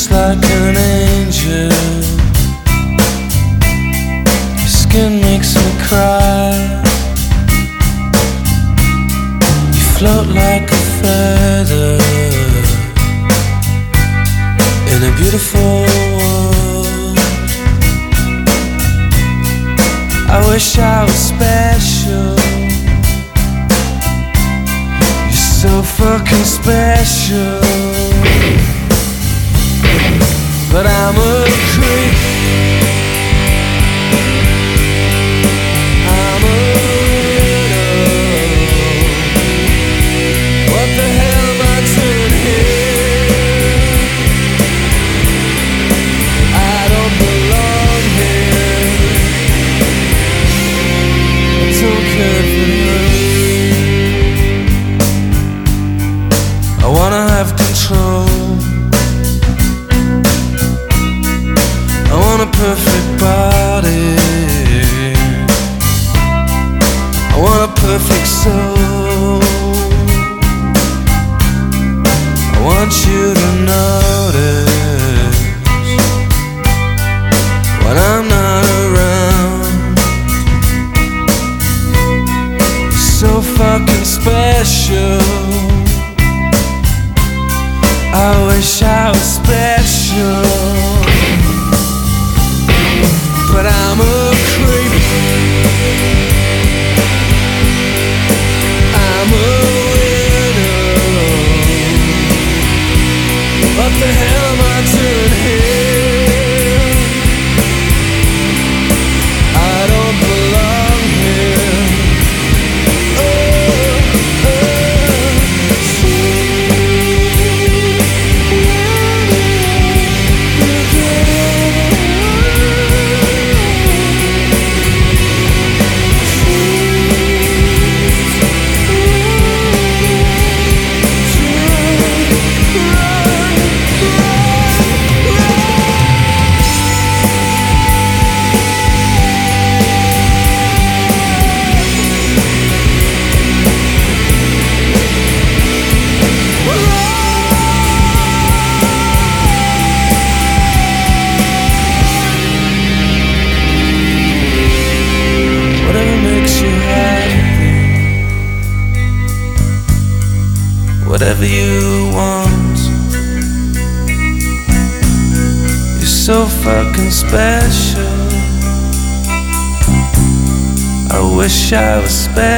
Just 0.08 0.10
like 0.10 0.50
an 0.50 0.76
angel. 0.76 0.97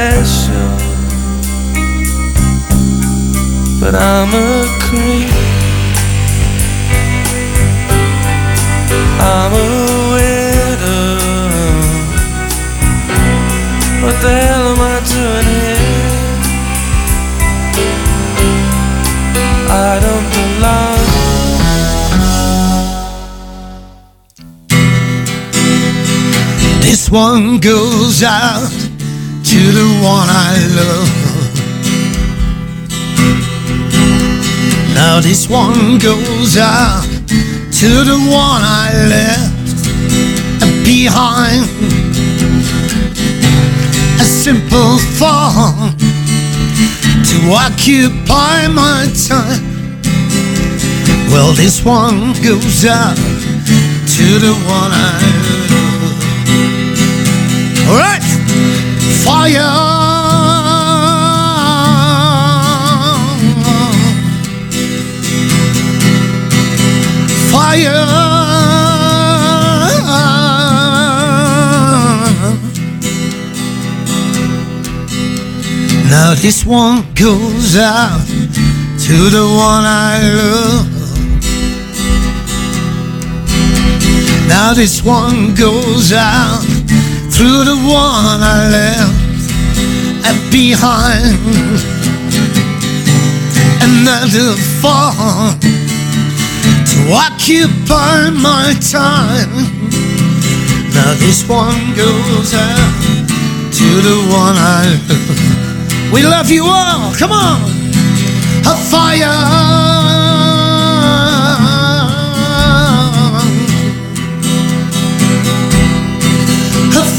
Special, 0.01 0.69
but 3.79 3.93
I'm 3.93 4.33
a 4.33 4.65
creep. 4.81 5.29
I'm 9.21 9.53
a 9.53 9.67
widow. 10.13 11.19
What 14.01 14.15
the 14.23 14.31
hell 14.41 14.65
am 14.71 14.81
I 14.81 14.97
doing 15.13 15.47
here? 15.53 15.85
I 19.69 19.91
don't 20.05 20.27
belong. 20.35 21.01
This 26.81 27.03
one 27.11 27.59
goes 27.59 28.23
out 28.23 28.80
to 29.61 29.71
the 29.71 29.89
one 30.01 30.27
I 30.27 30.53
love. 30.79 31.09
Now 34.95 35.19
this 35.21 35.47
one 35.47 35.99
goes 35.99 36.57
out 36.57 37.03
to 37.79 37.89
the 38.09 38.17
one 38.25 38.61
I 38.65 38.89
left 39.15 39.85
behind. 40.83 41.65
A 44.19 44.25
simple 44.25 44.97
thought 45.19 45.93
to 47.29 47.37
occupy 47.53 48.67
my 48.67 49.05
time. 49.29 49.61
Well, 51.29 51.53
this 51.53 51.85
one 51.85 52.33
goes 52.41 52.85
out 52.85 53.15
to 54.15 54.25
the 54.39 54.53
one 54.65 54.91
I 54.91 55.21
love. 55.69 56.21
All 57.89 57.97
right, 57.97 58.30
fire. 59.23 59.61
Fire. 67.51 68.05
Now 76.09 76.35
this 76.35 76.65
one 76.65 77.05
goes 77.15 77.77
out 77.77 78.25
to 78.27 79.29
the 79.29 79.45
one 79.57 79.85
I 79.85 80.19
love. 80.35 80.87
Now 84.47 84.73
this 84.73 85.03
one 85.03 85.55
goes 85.55 86.13
out 86.13 86.70
through 87.31 87.63
the 87.65 87.77
one 87.87 88.39
I 88.43 88.69
left 88.71 89.21
behind. 90.51 91.39
Another 93.81 94.55
fall 94.81 95.55
to 96.91 96.99
occupy 97.11 98.29
my 98.29 98.75
time. 98.91 99.51
Now 100.93 101.13
this 101.23 101.47
one 101.47 101.95
goes 101.95 102.53
out 102.53 103.27
to 103.71 103.87
the 104.07 104.17
one 104.29 104.57
I 104.57 104.99
love. 105.07 106.11
We 106.11 106.23
love 106.23 106.51
you 106.51 106.65
all. 106.65 107.13
Come 107.15 107.31
on, 107.31 107.61
a 108.65 108.75
fire. 108.91 110.50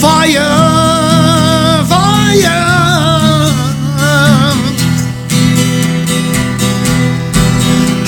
Fire, 0.02 1.86
fire. 1.86 2.58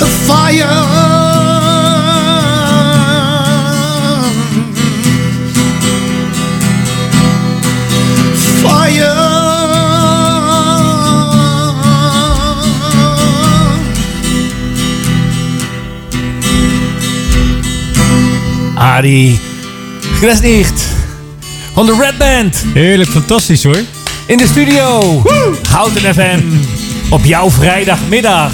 A 0.00 0.06
fire. 0.26 0.74
Fire. 8.62 9.14
Adi 18.76 19.38
Gresnicht 20.20 20.93
van 21.74 21.86
de 21.86 21.96
Red 22.00 22.18
Band 22.18 22.64
Heerlijk, 22.74 23.10
fantastisch 23.10 23.64
hoor. 23.64 23.80
in 24.26 24.36
de 24.36 24.46
studio. 24.46 25.22
Houten 25.70 26.14
FM 26.14 26.40
op 27.10 27.24
jouw 27.24 27.50
vrijdagmiddag. 27.50 28.52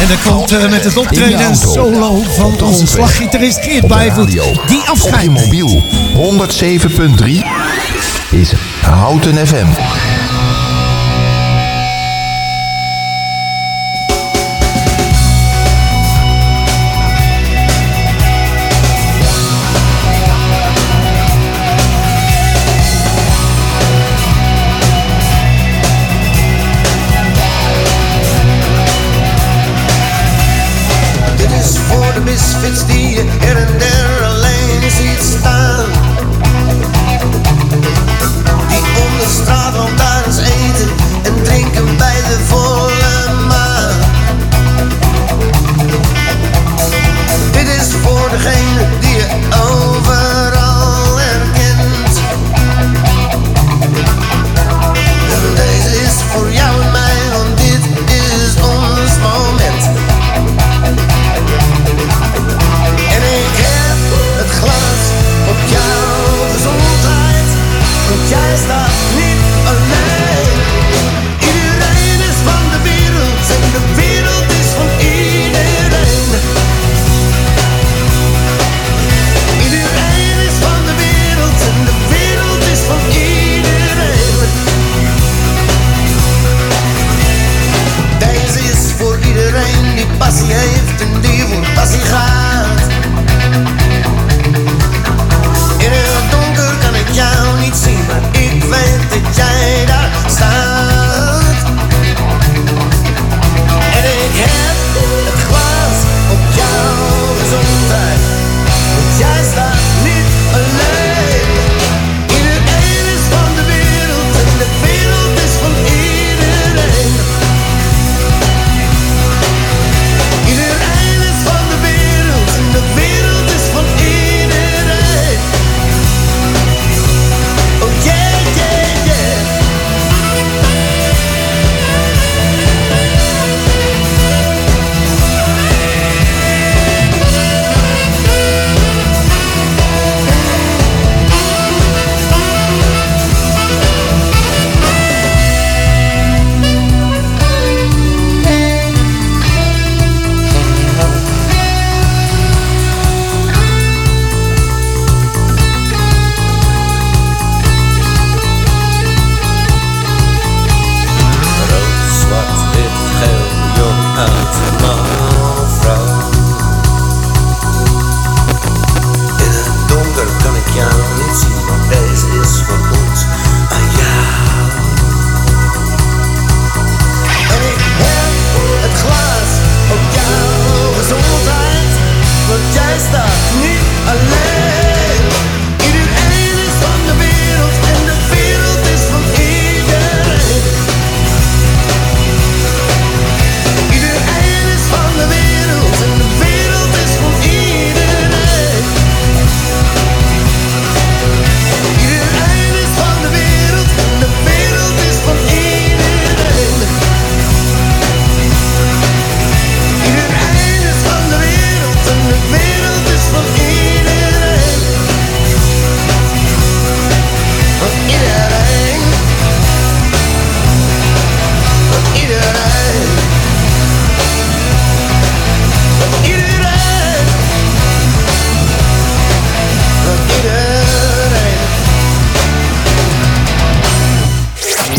En 0.00 0.08
dan 0.08 0.16
komt 0.32 0.52
eh, 0.52 0.70
met 0.70 0.84
het 0.84 0.96
optreden 0.96 1.40
auto. 1.42 1.72
solo 1.72 2.22
van 2.36 2.44
Op 2.44 2.58
de 2.58 2.64
onze 2.64 2.86
slaggitarist 2.86 3.58
Geert 3.62 3.82
Op 3.82 3.88
Bijvoet. 3.88 4.24
radio. 4.24 4.44
Die 4.44 4.52
Op 4.52 4.68
je 4.68 4.82
afscheidt. 4.86 5.30
mobiel 5.32 5.82
107.3 6.14 7.26
is 8.30 8.52
Houten 8.80 9.46
FM. 9.46 9.66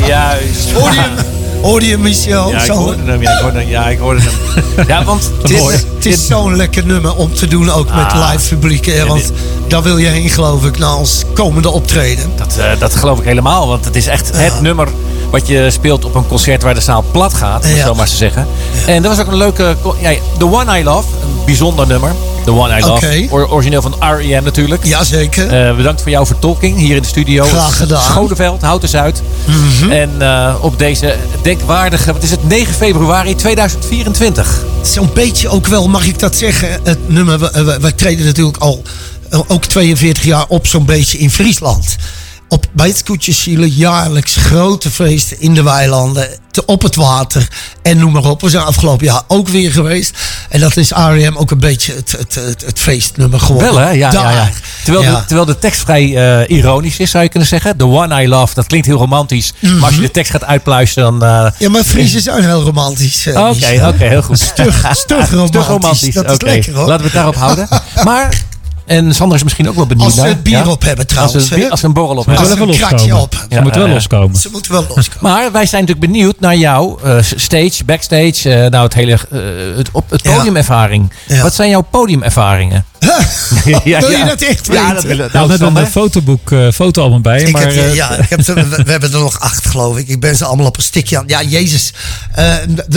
Juist. 0.08 0.72
Hoorde 0.72 0.96
je? 0.96 1.24
Hoorde 1.62 1.98
Michel? 1.98 2.50
Ja, 2.52 2.62
ik 2.64 2.70
hoorde 2.70 3.02
hem. 3.06 3.22
Ja, 3.22 3.30
ik 3.32 3.40
hoorde 3.42 3.60
hem. 3.60 3.68
Ja, 3.70 3.88
ik 3.90 4.00
hoorde 4.00 4.22
hem. 4.22 4.34
Ja, 4.88 5.04
want. 5.04 5.32
Het 5.96 6.06
is 6.06 6.28
zo'n 6.28 6.56
lekker 6.56 6.86
nummer 6.86 7.16
om 7.16 7.34
te 7.34 7.48
doen, 7.48 7.70
ook 7.72 7.86
met 7.94 8.06
Ah. 8.12 8.30
live 8.32 8.56
publiek. 8.56 8.86
Hè, 8.86 9.06
want 9.06 9.32
daar 9.68 9.84
wil 9.84 9.98
je 9.98 10.08
heen, 10.08 10.30
geloof 10.30 10.66
ik, 10.66 10.78
naar 10.78 10.96
ons 10.96 11.24
komende 11.34 11.70
optreden. 11.70 12.32
Dat, 12.36 12.58
eh, 12.58 12.80
dat 12.80 12.96
geloof 12.96 13.20
ik 13.20 13.26
helemaal. 13.26 13.68
Want 13.68 13.86
het 13.86 13.96
is 13.96 14.08
echt 14.08 14.32
het 14.34 14.62
nummer 14.62 14.88
wat 15.30 15.48
je 15.48 15.70
speelt 15.72 16.06
op 16.06 16.16
een 16.16 16.28
concert 16.28 16.64
waar 16.64 16.74
de 16.74 16.82
zaal 16.82 17.04
plat 17.12 17.34
gaat. 17.34 17.64
om 17.66 17.70
Ja. 17.76 17.86
Zo 17.86 17.96
maar 17.96 18.08
te 18.08 18.16
zeggen. 18.16 18.48
En 18.88 19.02
dat 19.02 19.16
was 19.16 19.26
ook 19.26 19.32
een 19.32 19.38
leuke... 19.38 19.76
Ja, 20.00 20.12
The 20.38 20.46
One 20.52 20.80
I 20.80 20.84
Love. 20.84 21.08
Een 21.24 21.46
bijzonder 21.46 21.88
nummer. 21.88 22.12
The 22.46 22.52
One 22.52 22.78
I 22.78 22.86
Love. 22.86 23.28
Or- 23.30 23.52
origineel 23.52 23.82
van 23.82 23.96
R.E.M. 24.00 24.44
natuurlijk. 24.44 24.86
Jazeker. 24.86 25.68
Eh, 25.68 25.76
bedankt 25.76 26.02
voor 26.02 26.12
jouw 26.12 26.26
vertolking 26.26 26.78
hier 26.78 26.96
in 26.96 27.02
de 27.02 27.08
studio. 27.08 27.46
Graag 27.46 27.78
gedaan. 27.78 28.02
Mhm. 28.02 28.12
Schoneveld, 28.12 28.62
Houten 28.62 28.90
Zuid. 28.90 29.22
En 29.90 30.12
eh, 30.22 30.56
op 30.62 30.80
deze 30.80 31.16
denkwaardige... 31.42 32.14
Wat 32.14 32.24
is 32.24 32.32
het? 32.32 32.48
9 32.48 32.74
februari 32.74 33.36
2024. 33.36 34.64
Zo'n 34.82 35.10
beetje 35.14 35.50
ook 35.50 35.68
wel, 35.68 35.88
mag 35.88 36.06
ik 36.08 36.20
dat 36.20 36.36
zeggen? 36.36 36.80
Het 36.84 37.10
nummer, 37.10 37.40
wij 37.82 37.92
treden 37.92 38.26
natuurlijk 38.26 38.58
al 38.58 38.82
eh, 39.30 39.40
ook 39.48 39.66
42 39.66 40.24
jaar 40.24 40.46
op 40.48 40.68
zo'n 40.68 40.86
beetje 40.86 41.18
in 41.18 41.32
Friesland. 41.32 41.96
Op, 42.50 42.66
bij 42.72 42.88
het 42.88 42.98
Scootjesielen 42.98 43.70
jaarlijks 43.70 44.36
grote 44.36 44.92
feesten 44.92 45.42
in 45.42 45.54
de 45.54 45.64
weilanden, 45.64 46.28
te, 46.56 46.66
op 46.66 46.82
het 46.82 46.96
water 46.96 47.48
en 47.82 47.98
noem 47.98 48.12
maar 48.12 48.24
op. 48.24 48.42
We 48.42 48.50
zijn 48.50 48.64
afgelopen 48.64 49.06
jaar 49.06 49.22
ook 49.28 49.48
weer 49.48 49.72
geweest. 49.72 50.18
En 50.50 50.60
dat 50.60 50.78
is 50.78 50.90
R.E.M. 50.90 51.36
ook 51.36 51.52
een 51.52 51.60
beetje 51.60 51.94
het, 51.94 52.12
het, 52.18 52.36
het, 52.36 52.64
het 52.66 52.80
feestnummer 52.80 53.40
geworden. 53.40 53.74
Wel 53.74 53.84
hè? 53.84 53.90
Ja, 53.90 54.12
ja, 54.12 54.32
ja. 54.32 54.50
Terwijl, 54.84 55.04
Ja. 55.06 55.12
De, 55.20 55.26
terwijl 55.26 55.46
de 55.46 55.60
tekst 55.60 55.82
vrij 55.82 56.16
eh, 56.48 56.58
ironisch 56.58 56.98
is, 57.00 57.12
zou 57.12 57.24
je 57.24 57.30
kunnen 57.30 57.48
zeggen. 57.50 57.78
The 57.78 57.86
One 57.86 58.24
I 58.24 58.28
Love, 58.28 58.54
dat 58.54 58.68
klinkt 58.68 58.88
heel 58.88 58.98
romantisch. 58.98 59.54
Maar 59.60 59.84
als 59.84 59.96
je 59.96 60.02
de 60.02 60.12
tekst 60.12 60.32
gaat 60.32 60.44
uitpluisteren, 60.44 61.20
dan... 61.20 61.30
eh, 61.46 61.52
Ja, 61.60 61.70
maar 61.70 61.84
Friesen 61.84 62.22
zijn 62.22 62.44
heel 62.44 62.62
romantisch. 62.62 63.26
eh, 63.26 63.34
Oké, 63.50 63.88
oké, 63.88 64.04
heel 64.06 64.22
goed. 64.22 64.40
Stug, 64.40 64.86
stug 64.92 65.30
romantisch. 65.32 65.48
Stug 65.50 65.68
romantisch. 65.68 66.14
Dat 66.14 66.32
is 66.32 66.42
lekker 66.42 66.74
hoor. 66.76 66.88
Laten 66.88 66.98
we 66.98 67.04
het 67.04 67.14
daarop 67.14 67.36
houden. 67.36 67.68
Maar, 68.04 68.42
en 68.86 69.16
Sander 69.16 69.38
is 69.38 69.44
misschien 69.44 69.70
ook 69.70 69.76
wel 69.76 69.86
benieuwd 69.86 70.06
Als 70.06 70.16
ze 70.16 70.22
het 70.26 70.44
bier 70.44 70.58
ja? 70.58 70.68
op 70.68 70.82
hebben 70.84 71.06
Als 71.06 71.14
trouwens. 71.14 71.48
ze, 71.48 71.54
het 71.54 71.60
bier- 71.62 71.70
als 71.72 71.80
ze 71.80 71.86
een 71.86 71.94
borrel 71.94 72.16
op 72.18 72.24
Ze 72.24 72.30
hebben. 72.30 72.50
Als 72.50 72.58
moeten 72.60 72.76
ze 72.76 72.80
wel 72.82 72.90
een 72.90 72.96
kratje 72.98 73.14
loskomen. 73.14 73.42
op. 73.44 73.50
Ze 73.50 73.56
Ja, 73.56 73.62
moeten 73.62 73.80
wel 73.82 73.90
ja. 73.90 73.96
loskomen. 73.96 74.36
Ze 74.40 74.50
moeten 74.52 74.72
wel 74.72 74.86
loskomen. 74.96 75.32
Maar 75.32 75.52
wij 75.52 75.66
zijn 75.66 75.82
natuurlijk 75.86 76.12
benieuwd 76.12 76.40
naar 76.40 76.56
jouw 76.56 77.00
eh, 77.04 77.18
stage, 77.22 77.84
backstage, 77.86 78.54
eh, 78.54 78.70
nou 78.70 78.84
het 78.84 78.94
hele 78.94 79.12
eh, 79.14 79.78
het, 79.78 79.90
op, 79.92 80.10
het 80.10 80.24
Ja. 80.24 80.36
podiumervaring. 80.36 81.12
Ja. 81.28 81.42
Wat 81.42 81.54
zijn 81.56 81.70
jouw 81.70 81.82
podiumervaringen? 81.92 82.86
Ja, 83.00 83.18
Wil 83.66 83.82
je 83.84 84.18
ja. 84.18 84.26
dat 84.26 84.42
echt 84.42 84.66
Ja, 84.66 84.72
weten? 84.74 84.94
dat 84.96 85.04
willen 85.04 85.26
Ja, 85.26 85.32
we 85.32 85.38
nou, 85.38 85.50
hebben 85.50 85.78
een 85.84 85.88
fotoboek, 85.88 86.52
eh, 86.52 86.68
fotoalbum 86.72 87.22
bij. 87.22 87.42
Ik 87.42 87.52
maar, 87.52 87.74
heb, 87.74 87.94
ja, 87.94 88.12
ik 88.16 88.30
heb 88.30 88.42
we, 88.42 88.54
we 88.84 88.92
hebben 88.92 89.14
er 89.14 89.20
nog 89.20 89.40
acht, 89.40 89.66
geloof 89.68 89.98
ik. 89.98 90.08
Ik 90.08 90.20
ben 90.20 90.36
ze 90.36 90.46
allemaal 90.46 90.66
op 90.66 90.78
een 90.78 90.84
stikje 90.84 91.18
aan. 91.18 91.24
Ja, 91.28 91.42
Jezus. 91.44 91.94
Eh, 92.34 92.54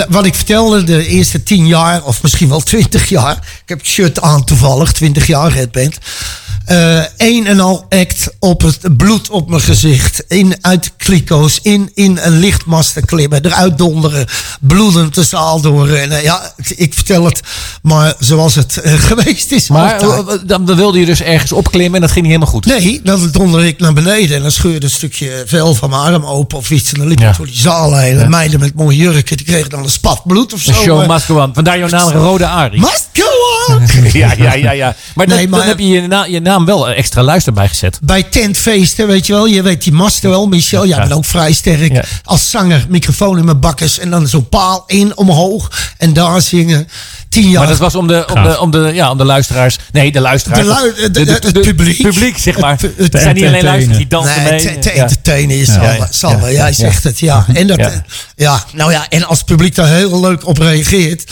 wat 0.09 0.25
ik 0.25 0.35
vertelde, 0.35 0.85
de 0.85 1.07
eerste 1.07 1.43
tien 1.43 1.67
jaar, 1.67 2.03
of 2.05 2.23
misschien 2.23 2.49
wel 2.49 2.61
twintig 2.61 3.09
jaar. 3.09 3.33
Ik 3.33 3.69
heb 3.69 3.79
het 3.79 3.87
shirt 3.87 4.21
aan 4.21 4.45
toevallig, 4.45 4.93
twintig 4.93 5.27
jaar 5.27 5.53
Red 5.53 5.71
Band. 5.79 6.48
Eh 6.69 7.01
een 7.17 7.47
en 7.47 7.61
al 7.61 7.87
act 7.89 8.29
op 8.39 8.63
het 8.63 8.97
bloed 8.97 9.31
op 9.31 9.49
mijn 9.49 9.61
gezicht. 9.63 10.25
In, 10.29 10.55
uit 10.61 10.93
kliko's, 10.97 11.59
in, 11.63 11.91
in 11.95 12.19
een 12.23 12.39
lichtmasten 12.39 13.05
klimmen. 13.05 13.45
Eruit 13.45 13.79
donderen. 13.79 14.27
Bloedend 14.61 15.15
de 15.15 15.23
zaal 15.25 15.61
door. 15.61 15.89
En, 15.89 16.13
eh, 16.13 16.23
ja, 16.23 16.53
ik, 16.77 16.95
vertel 16.95 17.25
het 17.25 17.41
maar 17.83 18.15
zoals 18.19 18.55
het 18.55 18.77
eh, 18.77 18.93
geweest 19.09 19.53
is. 19.53 19.69
Maar 19.69 20.01
dan 20.47 20.77
wilde 20.77 20.99
je 21.01 21.07
dus 21.07 21.23
ergens 21.23 21.53
opklimmen 21.53 21.95
en 21.95 22.01
dat 22.01 22.11
ging 22.11 22.25
niet 22.27 22.35
helemaal 22.35 22.55
goed. 22.55 22.67
Nee, 22.67 23.01
dan 23.05 23.29
donderde 23.33 23.67
ik 23.67 23.79
naar 23.81 23.93
beneden 23.93 24.37
en 24.37 24.43
dan 24.43 24.51
scheurde 24.53 24.85
een 24.87 24.91
stukje 24.93 25.43
vel 25.47 25.75
van 25.75 25.91
mijn 25.91 26.03
arm 26.03 26.25
open 26.25 26.59
of 26.59 26.71
iets. 26.71 26.93
En 26.93 26.99
dan 26.99 27.09
liep 27.09 27.19
Ja. 27.21 27.31
ik 27.31 27.37
door 27.37 27.47
die 27.47 27.57
zaal 27.57 27.97
heen. 27.97 28.19
En 28.19 28.31
meiden 28.31 28.61
met 28.61 28.75
mooie 28.75 28.97
jurken, 28.97 29.37
die 29.37 29.47
kregen 29.47 29.71
dan 29.71 29.83
een 29.85 29.91
spat 29.91 30.21
bloed 30.25 30.53
of 30.53 30.61
zo. 30.61 30.71
De 30.73 30.77
show 30.79 30.97
maar- 30.99 31.07
must 31.07 31.25
go 31.25 31.41
on. 31.43 31.51
Vandaar 31.55 31.79
jouw 31.79 31.89
naam 31.89 32.11
Rode 32.11 32.47
Arie. 32.47 32.81
Must 32.81 33.09
go 33.13 33.25
on! 33.75 33.87
Ja, 34.13 34.33
ja, 34.37 34.55
ja, 34.55 34.71
ja. 34.71 34.97
Maar, 35.15 35.27
dat- 35.27 35.37
Nee, 35.37 35.49
maar- 35.49 35.59
dan 35.59 35.69
heb 35.69 35.79
je 35.79 35.89
je, 35.89 36.07
na- 36.07 36.25
je 36.25 36.41
naam 36.41 36.58
wel 36.65 36.89
extra 36.89 37.23
luister 37.23 37.53
bijgezet. 37.53 37.99
Bij 38.03 38.23
tentfeesten, 38.23 39.07
weet 39.07 39.27
je 39.27 39.33
wel. 39.33 39.47
Je 39.47 39.63
weet 39.63 39.83
die 39.83 39.93
masten 39.93 40.31
wel, 40.31 40.47
Michel. 40.47 40.87
Jij 40.87 40.97
Ja. 40.97 41.03
bent 41.03 41.13
ook 41.15 41.25
vrij 41.25 41.53
sterk. 41.53 41.93
Ja. 41.93 42.05
Als 42.25 42.51
zanger, 42.51 42.87
microfoon 42.89 43.39
in 43.39 43.45
mijn 43.45 43.61
bakkes. 43.61 43.99
En 43.99 44.11
dan 44.11 44.29
zo'n 44.29 44.49
paal 44.49 44.85
in, 44.87 45.17
omhoog. 45.17 45.71
En 45.97 46.13
daar 46.13 46.43
zingen. 46.43 46.89
Tien 47.29 47.49
jaar. 47.51 47.59
Maar 47.59 47.69
dat 47.69 47.79
was 47.79 47.95
om 47.95 48.07
de, 48.07 48.27
om 48.35 48.43
de, 48.43 48.61
om 48.61 48.71
de, 48.71 48.91
ja, 48.95 49.11
om 49.11 49.19
de 49.19 49.25
luisteraars. 49.25 49.77
Nee, 49.93 50.13
de 50.13 50.21
luisteraars. 50.21 50.67
De 50.67 50.95
lu- 50.97 51.11
de- 51.11 51.25
de- 51.25 51.33
het 51.33 51.61
publiek. 51.61 52.03
publiek, 52.03 52.39
zeg 52.39 52.59
maar. 52.59 52.71
Het- 52.73 52.81
het- 52.97 53.13
Het 53.13 53.23
zijn 53.23 53.35
niet 53.35 53.45
alleen 53.45 53.65
luisteraars 53.65 53.99
die 53.99 54.07
dansen 54.07 54.43
Nee, 54.43 54.51
mee. 54.51 54.61
te, 54.75 54.79
te 54.79 54.95
Ja. 54.95 55.03
entertainen 55.03 55.57
is 55.59 55.67
Ja. 55.67 55.73
Sander. 55.73 55.97
Ja. 55.97 56.09
Sander, 56.11 56.49
Ja. 56.51 56.55
jij 56.57 56.69
Ja. 56.69 56.73
zegt 56.75 57.05
het, 57.05 57.19
ja. 57.19 57.47
En, 57.55 57.67
dat, 57.67 57.79
Ja. 57.79 57.89
ja. 57.91 58.03
ja, 58.37 58.65
nou 58.73 58.93
ja, 58.93 59.09
en 59.09 59.25
als 59.25 59.39
het 59.39 59.47
publiek 59.47 59.75
daar 59.75 59.89
heel 59.89 60.21
leuk 60.21 60.47
op 60.47 60.59
reageert... 60.59 61.25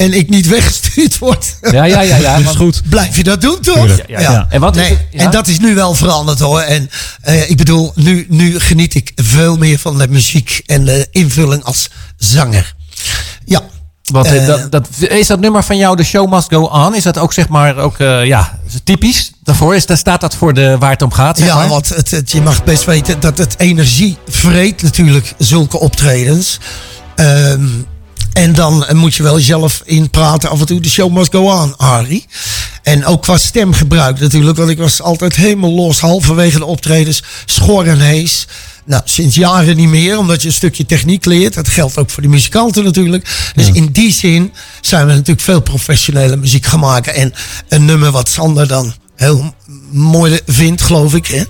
en 0.00 0.12
ik 0.12 0.28
niet 0.28 0.46
weggestuurd 0.56 1.18
word... 1.18 1.56
Ja, 1.60 1.84
ja, 1.84 2.00
ja. 2.00 2.16
ja 2.16 2.30
dat 2.30 2.38
is 2.38 2.44
want- 2.44 2.56
goed. 2.56 2.82
Blijf 2.88 3.16
je 3.16 3.22
dat 3.24 3.40
doen, 3.40 3.60
toch? 3.60 3.86
Ja, 4.06 4.20
ja. 4.20 4.46
En 4.50 4.60
wat 4.60 4.76
is 4.76 4.82
nee, 4.88 4.98
en 5.12 5.30
dat 5.30 5.46
is 5.48 5.58
nu 5.58 5.74
wel 5.74 5.94
veranderd 5.94 6.38
hoor. 6.38 6.60
En 6.60 6.90
eh, 7.20 7.50
ik 7.50 7.56
bedoel, 7.56 7.92
nu, 7.94 8.26
nu 8.28 8.58
geniet 8.60 8.94
ik 8.94 9.12
veel 9.14 9.56
meer 9.56 9.78
van 9.78 9.98
de 9.98 10.08
muziek 10.08 10.62
en 10.66 10.84
de 10.84 11.08
invulling 11.10 11.64
als 11.64 11.88
zanger. 12.16 12.74
Ja. 13.44 13.60
Want 14.10 14.26
eh, 14.26 14.36
Eh, 14.36 14.46
dat, 14.46 14.70
dat, 14.70 14.86
is 15.10 15.26
dat 15.26 15.40
nummer 15.40 15.62
van 15.64 15.76
jou, 15.76 15.96
The 15.96 16.02
Show 16.02 16.32
Must 16.32 16.48
Go 16.48 16.60
On, 16.62 16.94
is 16.94 17.02
dat 17.02 17.18
ook 17.18 17.32
zeg 17.32 17.48
maar 17.48 17.76
ook, 17.76 17.98
eh, 17.98 18.24
ja, 18.26 18.58
typisch 18.84 19.32
daarvoor? 19.42 19.74
Is, 19.74 19.86
daar 19.86 19.96
staat 19.96 20.20
dat 20.20 20.34
voor 20.34 20.54
de, 20.54 20.76
waar 20.78 20.90
het 20.90 21.02
om 21.02 21.12
gaat, 21.12 21.38
zeg 21.38 21.46
Ja, 21.46 21.54
maar? 21.54 21.68
want 21.68 21.88
het, 21.88 22.10
het- 22.10 22.30
je 22.30 22.40
mag 22.40 22.64
best 22.64 22.84
weten 22.84 23.20
dat 23.20 23.38
het 23.38 23.54
energie 23.58 24.16
vreet 24.28 24.82
natuurlijk 24.82 25.32
zulke 25.38 25.78
optredens. 25.80 26.58
Ehm, 27.14 27.66
en 28.40 28.52
dan 28.52 28.86
moet 28.92 29.14
je 29.14 29.22
wel 29.22 29.38
zelf 29.38 29.82
in 29.84 30.10
praten 30.10 30.50
af 30.50 30.60
en 30.60 30.66
toe. 30.66 30.80
De 30.80 30.88
show 30.88 31.12
must 31.12 31.32
go 31.32 31.50
on, 31.50 31.74
Harry. 31.76 32.24
En 32.82 33.06
ook 33.06 33.22
qua 33.22 33.38
stemgebruik 33.38 34.20
natuurlijk. 34.20 34.56
Want 34.56 34.70
ik 34.70 34.78
was 34.78 35.02
altijd 35.02 35.36
helemaal 35.36 35.74
los 35.74 36.00
halverwege 36.00 36.58
de 36.58 36.64
optredens. 36.64 37.22
Schor 37.44 37.86
en 37.86 38.00
hees. 38.00 38.46
Nou, 38.84 39.02
sinds 39.04 39.34
jaren 39.34 39.76
niet 39.76 39.88
meer, 39.88 40.18
omdat 40.18 40.42
je 40.42 40.48
een 40.48 40.54
stukje 40.54 40.86
techniek 40.86 41.24
leert. 41.24 41.54
Dat 41.54 41.68
geldt 41.68 41.98
ook 41.98 42.10
voor 42.10 42.22
de 42.22 42.28
muzikanten 42.28 42.84
natuurlijk. 42.84 43.50
Dus 43.54 43.70
in 43.72 43.86
die 43.86 44.12
zin 44.12 44.52
zijn 44.80 45.06
we 45.06 45.12
natuurlijk 45.12 45.40
veel 45.40 45.60
professionele 45.60 46.36
muziek 46.36 46.66
gaan 46.66 46.80
maken. 46.80 47.14
En 47.14 47.32
een 47.68 47.84
nummer 47.84 48.10
wat 48.10 48.28
Sander 48.28 48.68
dan 48.68 48.94
heel 49.16 49.54
mooi 49.90 50.40
vindt, 50.46 50.82
geloof 50.82 51.14
ik. 51.14 51.26
Hè? 51.26 51.42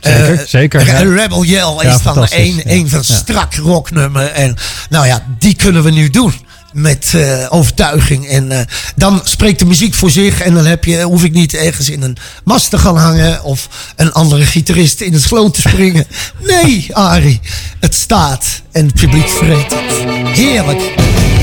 Zeker, 0.00 0.32
Eh, 0.40 0.46
zeker, 0.46 0.86
ja. 0.86 0.98
Rebel 0.98 1.44
Yell 1.44 1.74
Ja, 1.82 1.94
is 1.94 2.02
dan 2.02 2.26
een, 2.30 2.60
een 2.64 2.88
van 2.88 3.04
strak 3.04 3.54
rocknummer. 3.54 4.26
En 4.26 4.56
nou 4.90 5.06
ja, 5.06 5.26
die 5.38 5.54
kunnen 5.56 5.82
we 5.82 5.90
nu 5.90 6.10
doen. 6.10 6.32
Met 6.72 7.12
eh, 7.14 7.46
overtuiging. 7.48 8.26
En 8.28 8.52
eh, 8.52 8.58
dan 8.96 9.20
spreekt 9.24 9.58
de 9.58 9.64
muziek 9.64 9.94
voor 9.94 10.10
zich. 10.10 10.40
En 10.40 10.54
dan 10.54 10.64
heb 10.66 10.84
je, 10.84 11.02
hoef 11.02 11.24
ik 11.24 11.32
niet 11.32 11.54
ergens 11.54 11.90
in 11.90 12.02
een 12.02 12.16
mast 12.44 12.70
te 12.70 12.78
gaan 12.78 12.96
hangen. 12.96 13.42
Of 13.44 13.68
een 13.96 14.12
andere 14.12 14.46
gitarist 14.46 15.00
in 15.00 15.12
het 15.12 15.22
sloot 15.22 15.54
te 15.54 15.60
springen. 15.60 16.06
Nee, 16.62 16.88
Arie. 16.92 17.40
Het 17.80 17.94
staat. 17.94 18.44
En 18.72 18.86
het 18.86 18.94
publiek 18.94 19.28
vreet 19.28 19.74
het. 19.74 20.36
Heerlijk. 20.38 20.92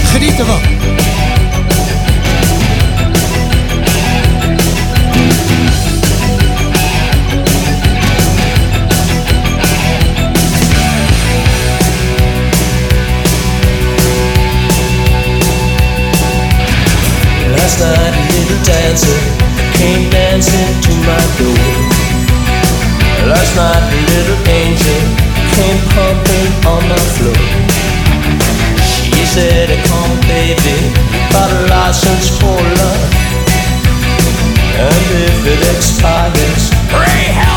Geniet 0.05 0.39
ervan. 0.39 0.59
Last 17.73 17.89
night 17.89 18.13
a 18.13 18.25
little 18.37 18.63
dancer 18.65 19.19
came 19.73 20.07
dancing 20.11 20.73
to 20.85 20.93
my 21.09 21.23
door. 21.41 21.65
Last 23.25 23.55
night 23.55 23.81
a 23.81 24.01
little 24.13 24.37
angel 24.45 25.01
came 25.57 25.81
pumping 25.89 26.49
on 26.69 26.83
the 26.87 27.01
floor. 27.17 27.43
She 28.93 29.25
said, 29.25 29.69
come 29.89 30.13
baby, 30.29 30.93
got 31.33 31.49
a 31.49 31.65
license 31.73 32.29
for 32.37 32.61
love. 32.77 33.09
And 34.77 35.05
if 35.25 35.41
it 35.47 35.75
expires, 35.75 36.69
pray 36.93 37.33
help 37.33 37.52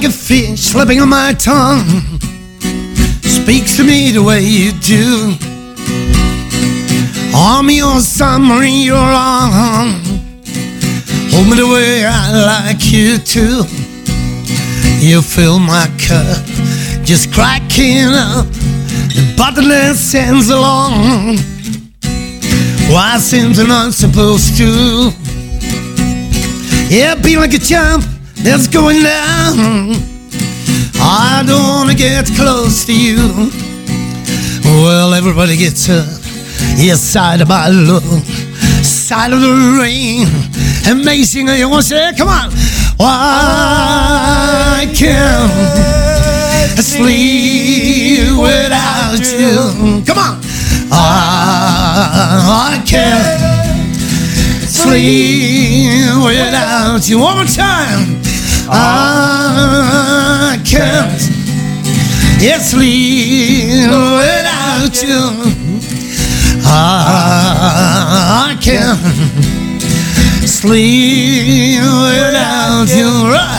like 0.00 0.10
a 0.10 0.12
fish 0.12 0.60
slipping 0.60 1.00
on 1.00 1.08
my 1.08 1.32
tongue. 1.32 1.82
Speaks 3.22 3.76
to 3.78 3.82
me 3.82 4.12
the 4.12 4.22
way 4.22 4.40
you 4.40 4.70
do. 4.78 5.34
Arm 7.36 7.68
your 7.68 7.98
submarine, 7.98 8.82
you're 8.84 8.96
on. 8.96 9.90
Hold 11.32 11.48
me 11.48 11.56
the 11.56 11.66
way 11.66 12.04
I 12.06 12.70
like 12.70 12.92
you 12.92 13.18
to. 13.18 13.64
You 15.04 15.20
fill 15.20 15.58
my 15.58 15.88
cup, 15.98 16.44
just 17.04 17.32
cracking 17.32 18.14
up. 18.14 18.46
The 19.16 19.64
that 19.68 19.96
sends 19.96 20.48
along. 20.48 21.38
Why 22.92 23.18
seems 23.18 23.58
I'm 23.58 23.66
not 23.66 23.94
supposed 23.94 24.56
to? 24.58 25.10
Yeah, 26.88 27.16
be 27.16 27.36
like 27.36 27.52
a 27.54 27.58
jump 27.58 28.04
that's 28.42 28.68
going 28.68 29.02
down. 29.02 29.94
I 31.00 31.42
don't 31.46 31.62
wanna 31.62 31.94
get 31.94 32.26
close 32.36 32.84
to 32.86 32.92
you. 32.92 33.50
Well, 34.64 35.14
everybody 35.14 35.56
gets 35.56 35.88
up. 35.88 36.06
Yes, 36.76 37.00
side 37.00 37.40
of 37.40 37.48
my 37.48 37.68
love, 37.68 38.02
side 38.84 39.32
of 39.32 39.40
the 39.40 39.78
rain. 39.80 40.26
Amazing, 40.90 41.48
you 41.48 41.68
wanna 41.68 41.82
say, 41.82 42.12
come 42.16 42.28
on. 42.28 42.50
Why 42.96 44.86
can't 44.94 45.52
I 46.78 46.82
sleep 46.82 48.36
without 48.38 49.22
you? 49.38 50.02
Come 50.04 50.18
on. 50.18 50.40
I, 50.90 52.74
I 52.74 52.82
can't 52.86 53.94
sleep 54.68 56.24
without 56.24 57.08
you. 57.08 57.18
One 57.20 57.36
more 57.36 57.46
time. 57.46 58.27
I 58.70 60.60
can't 60.64 61.10
sleep 62.62 63.88
without 63.88 65.02
you. 65.02 65.32
I 66.64 68.56
can't 68.60 69.00
sleep 70.46 71.80
without 71.80 72.88
you. 72.94 73.30
Right. 73.32 73.57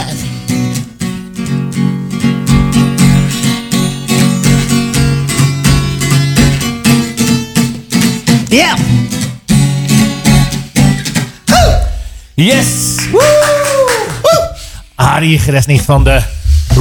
Arie 15.19 15.39
Gresnik 15.39 15.81
van 15.81 16.03
de 16.03 16.21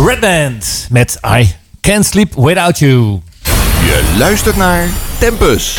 Red 0.07 0.21
Band 0.21 0.87
met 0.91 1.19
I 1.39 1.55
Can't 1.81 2.07
Sleep 2.07 2.35
Without 2.35 2.79
You. 2.79 3.21
Je 3.81 4.15
luistert 4.19 4.57
naar 4.57 4.89
Tempus. 5.19 5.79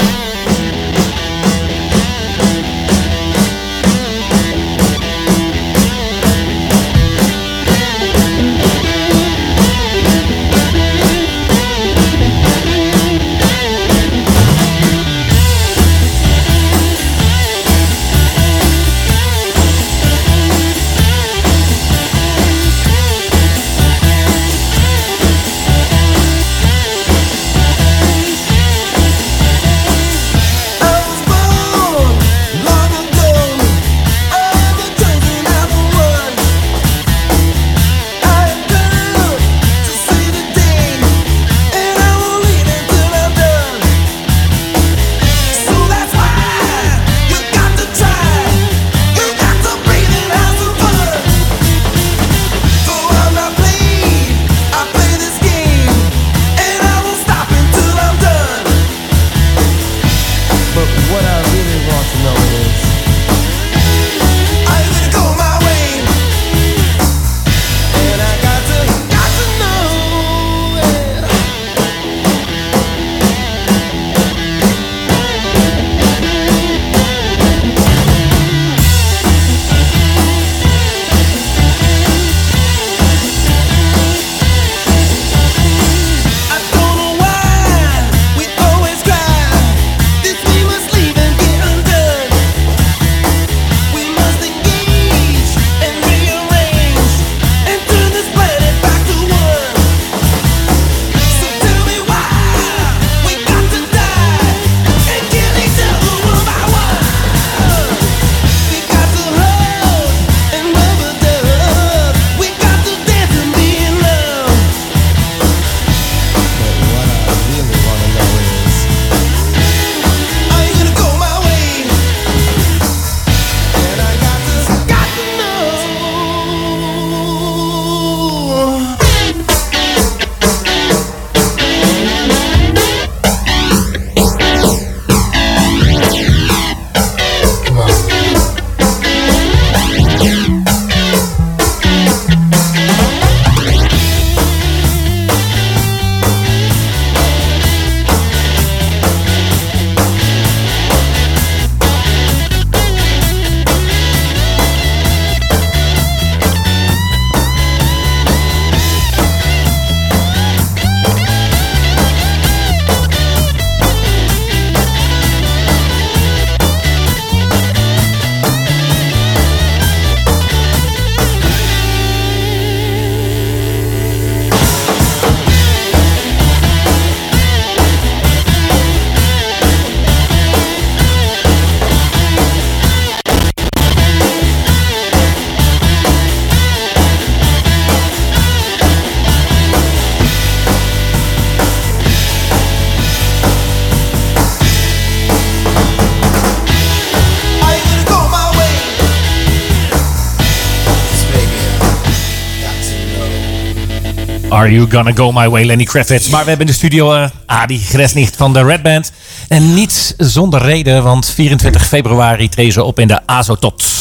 Are 204.60 204.72
You 204.72 204.88
Gonna 204.89 205.12
Go 205.16 205.32
My 205.32 205.49
Way, 205.49 205.66
Lenny 205.66 205.84
Kravitz. 205.84 206.28
Maar 206.28 206.43
we 206.43 206.49
hebben 206.49 206.66
in 206.68 206.72
de 206.72 206.78
studio 206.78 207.14
eh 207.14 207.30
Adi 207.45 207.78
Gresnicht 207.78 208.36
van 208.36 208.53
de 208.53 208.64
Red 208.64 208.82
Band. 208.82 209.12
En 209.47 209.74
niet 209.74 210.14
zonder 210.18 210.62
reden, 210.62 211.03
want 211.03 211.26
24 211.26 211.86
februari 211.86 212.49
treden 212.49 212.74
ze 212.74 212.84
op 212.84 212.99
in 212.99 213.07
de 213.07 213.20
Azotot. 213.26 213.99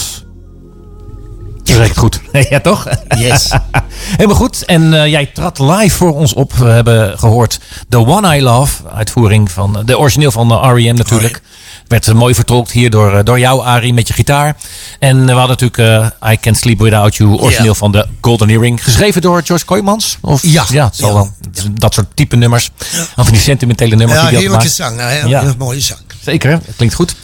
Je 1.79 1.85
werkt 1.85 1.99
goed. 1.99 2.21
ja, 2.51 2.61
toch? 2.61 2.87
Yes. 3.19 3.51
Helemaal 4.17 4.37
goed. 4.37 4.65
En 4.65 4.95
eh, 5.03 5.07
jij 5.11 5.27
trad 5.27 5.59
live 5.59 5.97
voor 5.97 6.15
ons 6.15 6.33
op. 6.35 6.53
We 6.55 6.69
hebben 6.69 7.19
gehoord 7.19 7.61
The 7.89 8.07
One 8.07 8.37
I 8.37 8.43
Love. 8.43 8.83
Uitvoering 8.95 9.51
van 9.51 9.83
de 9.85 9.99
origineel 9.99 10.31
van 10.31 10.51
eh, 10.51 10.71
R.E.M. 10.73 10.95
natuurlijk. 10.95 11.41
Werd 11.89 12.09
eh, 12.09 12.15
mooi 12.15 12.35
vertolkt 12.35 12.71
hier 12.71 12.91
door, 12.91 13.15
eh, 13.19 13.25
door 13.25 13.39
jou, 13.39 13.65
Arie, 13.65 13.95
met 13.95 14.09
je 14.09 14.15
gitaar. 14.15 14.57
En 14.99 15.27
we 15.27 15.33
hadden 15.33 15.57
natuurlijk 15.59 16.13
eh, 16.23 16.31
I 16.33 16.37
Can't 16.41 16.57
Sleep 16.57 16.79
Without 16.79 17.17
You. 17.17 17.31
Origineel 17.39 17.73
Ja. 17.73 17.79
van 17.79 17.93
de 17.93 18.07
Golden 18.21 18.49
Earring. 18.49 18.85
Geschreven 18.85 19.23
door 19.23 19.43
George 19.45 19.65
Kooijmans? 19.65 20.19
Of, 20.21 20.43
Ja. 20.43 20.65
Ja, 20.69 20.85
het 20.85 20.97
zal 20.97 21.09
Ja. 21.09 21.15
wel. 21.15 21.31
Dat 21.73 21.95
soort 21.95 22.07
type 22.15 22.37
nummers. 22.37 22.71
Of 22.81 23.11
van 23.15 23.33
die 23.33 23.41
sentimentele 23.41 23.97
nummers 23.97 24.21
Ja, 24.21 24.29
die 24.29 24.39
hij 24.39 24.49
altijd 24.49 24.73
heerlijke 24.79 24.97
maakt. 24.99 25.11
zang. 25.11 25.23
Hè? 25.23 25.29
Ja. 25.29 25.43
Een 25.51 25.55
mooie 25.59 25.81
zang. 25.81 26.01
Zeker, 26.29 26.61
klinkt 26.77 26.95
goed. 26.95 27.15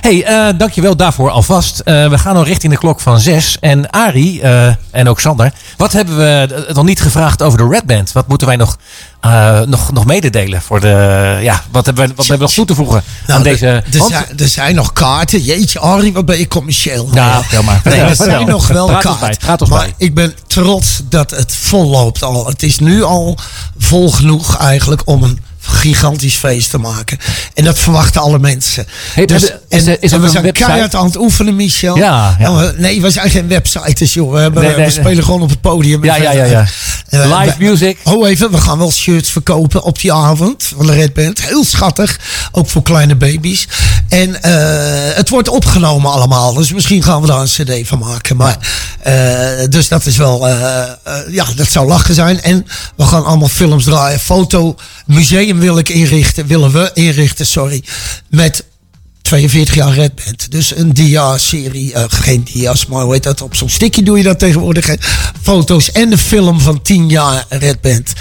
hey, 0.00 0.24
eh, 0.24 0.58
dankjewel 0.58 0.96
daarvoor 0.96 1.30
alvast. 1.30 1.78
Eh, 1.78 2.08
we 2.08 2.18
gaan 2.18 2.36
al 2.36 2.44
richting 2.44 2.72
de 2.72 2.78
klok 2.78 3.00
van 3.00 3.20
zes. 3.20 3.56
En 3.60 3.90
Arie 3.90 4.42
eh, 4.42 4.72
en 4.90 5.08
ook 5.08 5.20
Sander, 5.20 5.52
wat 5.76 5.92
hebben 5.92 6.16
we 6.16 6.64
nog 6.72 6.84
niet 6.84 7.00
gevraagd 7.00 7.42
over 7.42 7.58
de 7.58 7.68
Red 7.68 7.84
Band? 7.86 8.12
Wat 8.12 8.28
moeten 8.28 8.46
wij 8.46 8.56
nog, 8.56 8.76
nog, 9.66 9.92
nog 9.92 10.04
mededelen? 10.04 10.62
Voor 10.62 10.80
de, 10.80 11.38
ja, 11.40 11.62
wat 11.70 11.86
hebben 11.86 12.08
we, 12.08 12.14
wat 12.14 12.26
hebben 12.26 12.36
we 12.36 12.42
nog 12.44 12.52
toe 12.52 12.64
te 12.64 12.74
voegen 12.74 12.96
aan 12.96 13.02
Nou, 13.26 13.42
deze... 13.42 13.66
er, 13.66 13.74
er 13.74 14.04
zijn, 14.08 14.38
er 14.38 14.48
zijn 14.48 14.74
nog 14.74 14.92
kaarten. 14.92 15.40
Jeetje, 15.40 15.80
Arie, 15.80 16.12
wat 16.12 16.26
ben 16.26 16.38
je 16.38 16.48
commercieel. 16.48 17.08
Ja, 17.12 17.40
vertel 17.40 17.62
maar. 17.62 17.80
Nee, 17.84 18.00
er 18.00 18.16
zijn 18.16 18.46
nog 18.46 18.66
wel 18.66 18.86
kaarten. 18.86 19.68
maar 19.68 19.78
bij. 19.78 19.94
ik 19.96 20.14
ben 20.14 20.34
trots 20.46 21.02
dat 21.08 21.30
het 21.30 21.54
vol 21.56 21.90
loopt 21.90 22.22
al. 22.22 22.46
Het 22.46 22.62
is 22.62 22.78
nu 22.78 23.02
al 23.02 23.38
vol 23.78 24.10
genoeg 24.10 24.58
eigenlijk 24.58 25.02
om 25.04 25.22
een 25.22 25.38
gigantisch 25.66 26.34
feest 26.34 26.70
te 26.70 26.78
maken. 26.78 27.18
En 27.54 27.64
dat 27.64 27.78
verwachten 27.78 28.20
alle 28.20 28.38
mensen. 28.38 28.86
Hey, 29.14 29.26
dus, 29.26 29.42
is 29.42 29.50
en, 29.50 29.58
er- 29.88 30.02
is 30.02 30.10
er 30.10 30.16
en 30.16 30.22
we 30.24 30.28
zijn 30.30 30.42
website? 30.42 30.66
keihard 30.66 30.94
aan 30.94 31.04
het 31.06 31.16
oefenen, 31.16 31.56
Michel. 31.56 31.96
Ja, 31.96 32.36
we- 32.38 32.74
nee, 32.78 33.00
we 33.00 33.10
zijn 33.10 33.30
geen 33.30 33.48
websites, 33.48 34.14
joh. 34.14 34.32
We, 34.32 34.38
hebben, 34.38 34.62
Nee, 34.62 34.70
nee, 34.76 34.86
we 34.86 34.92
nee. 34.92 35.00
spelen 35.04 35.24
gewoon 35.24 35.42
op 35.42 35.48
het 35.50 35.60
podium. 35.60 36.04
Ja, 36.04 36.16
ja, 36.16 36.30
ja, 36.32 36.44
ja. 36.44 36.66
Eh, 37.08 37.20
Live 37.40 37.54
we- 37.58 37.64
music. 37.64 37.98
Oh, 38.04 38.28
even. 38.28 38.50
We 38.50 38.58
gaan 38.58 38.78
wel 38.78 38.92
shirts 38.92 39.30
verkopen 39.30 39.82
op 39.82 40.00
die 40.00 40.12
avond 40.12 40.72
van 40.76 40.86
de 40.86 40.92
Red 40.92 41.12
Band. 41.14 41.42
Heel 41.42 41.64
schattig. 41.64 42.18
Ook 42.52 42.68
voor 42.68 42.82
kleine 42.82 43.16
baby's. 43.16 43.68
En 44.08 44.42
eh, 44.42 45.16
het 45.16 45.28
wordt 45.28 45.48
opgenomen 45.48 46.10
allemaal. 46.12 46.52
Dus 46.54 46.72
misschien 46.72 47.02
gaan 47.02 47.20
we 47.20 47.26
daar 47.26 47.40
een 47.40 47.46
cd 47.82 47.88
van 47.88 47.98
maken. 47.98 48.36
Maar, 48.36 48.56
eh, 49.02 49.14
dus 49.68 49.88
dat 49.88 50.06
is 50.06 50.16
wel... 50.16 50.48
eh, 50.48 50.82
eh, 50.82 50.88
ja, 51.30 51.44
dat 51.56 51.70
zou 51.70 51.86
lachen 51.88 52.14
zijn. 52.14 52.42
En 52.42 52.66
we 52.96 53.04
gaan 53.04 53.24
allemaal 53.24 53.48
films 53.48 53.84
draaien. 53.84 54.20
Fotomuseum 55.06 55.58
wil 55.60 55.78
ik 55.78 55.88
inrichten. 55.88 56.46
Willen 56.46 56.72
we 56.72 56.90
inrichten, 56.94 57.46
sorry. 57.46 57.84
Met 58.28 58.64
42 59.22 59.74
jaar 59.74 59.92
Red 59.94 60.14
Band. 60.24 60.50
Dus 60.50 60.76
een 60.76 60.92
dia-serie. 60.92 61.92
eh, 61.92 62.04
geen 62.08 62.44
dia's, 62.52 62.86
maar 62.86 63.02
hoe 63.02 63.12
heet 63.12 63.22
dat? 63.22 63.42
Op 63.42 63.54
zo'n 63.54 63.68
stickje 63.70 64.02
doe 64.02 64.16
je 64.18 64.22
dat 64.22 64.38
tegenwoordig. 64.38 64.86
hè. 64.86 64.94
Foto's 65.42 65.92
en 65.92 66.10
de 66.10 66.18
film 66.18 66.60
van 66.60 66.82
10 66.82 67.08
jaar 67.08 67.44
Red 67.48 67.80
Band 67.80 68.12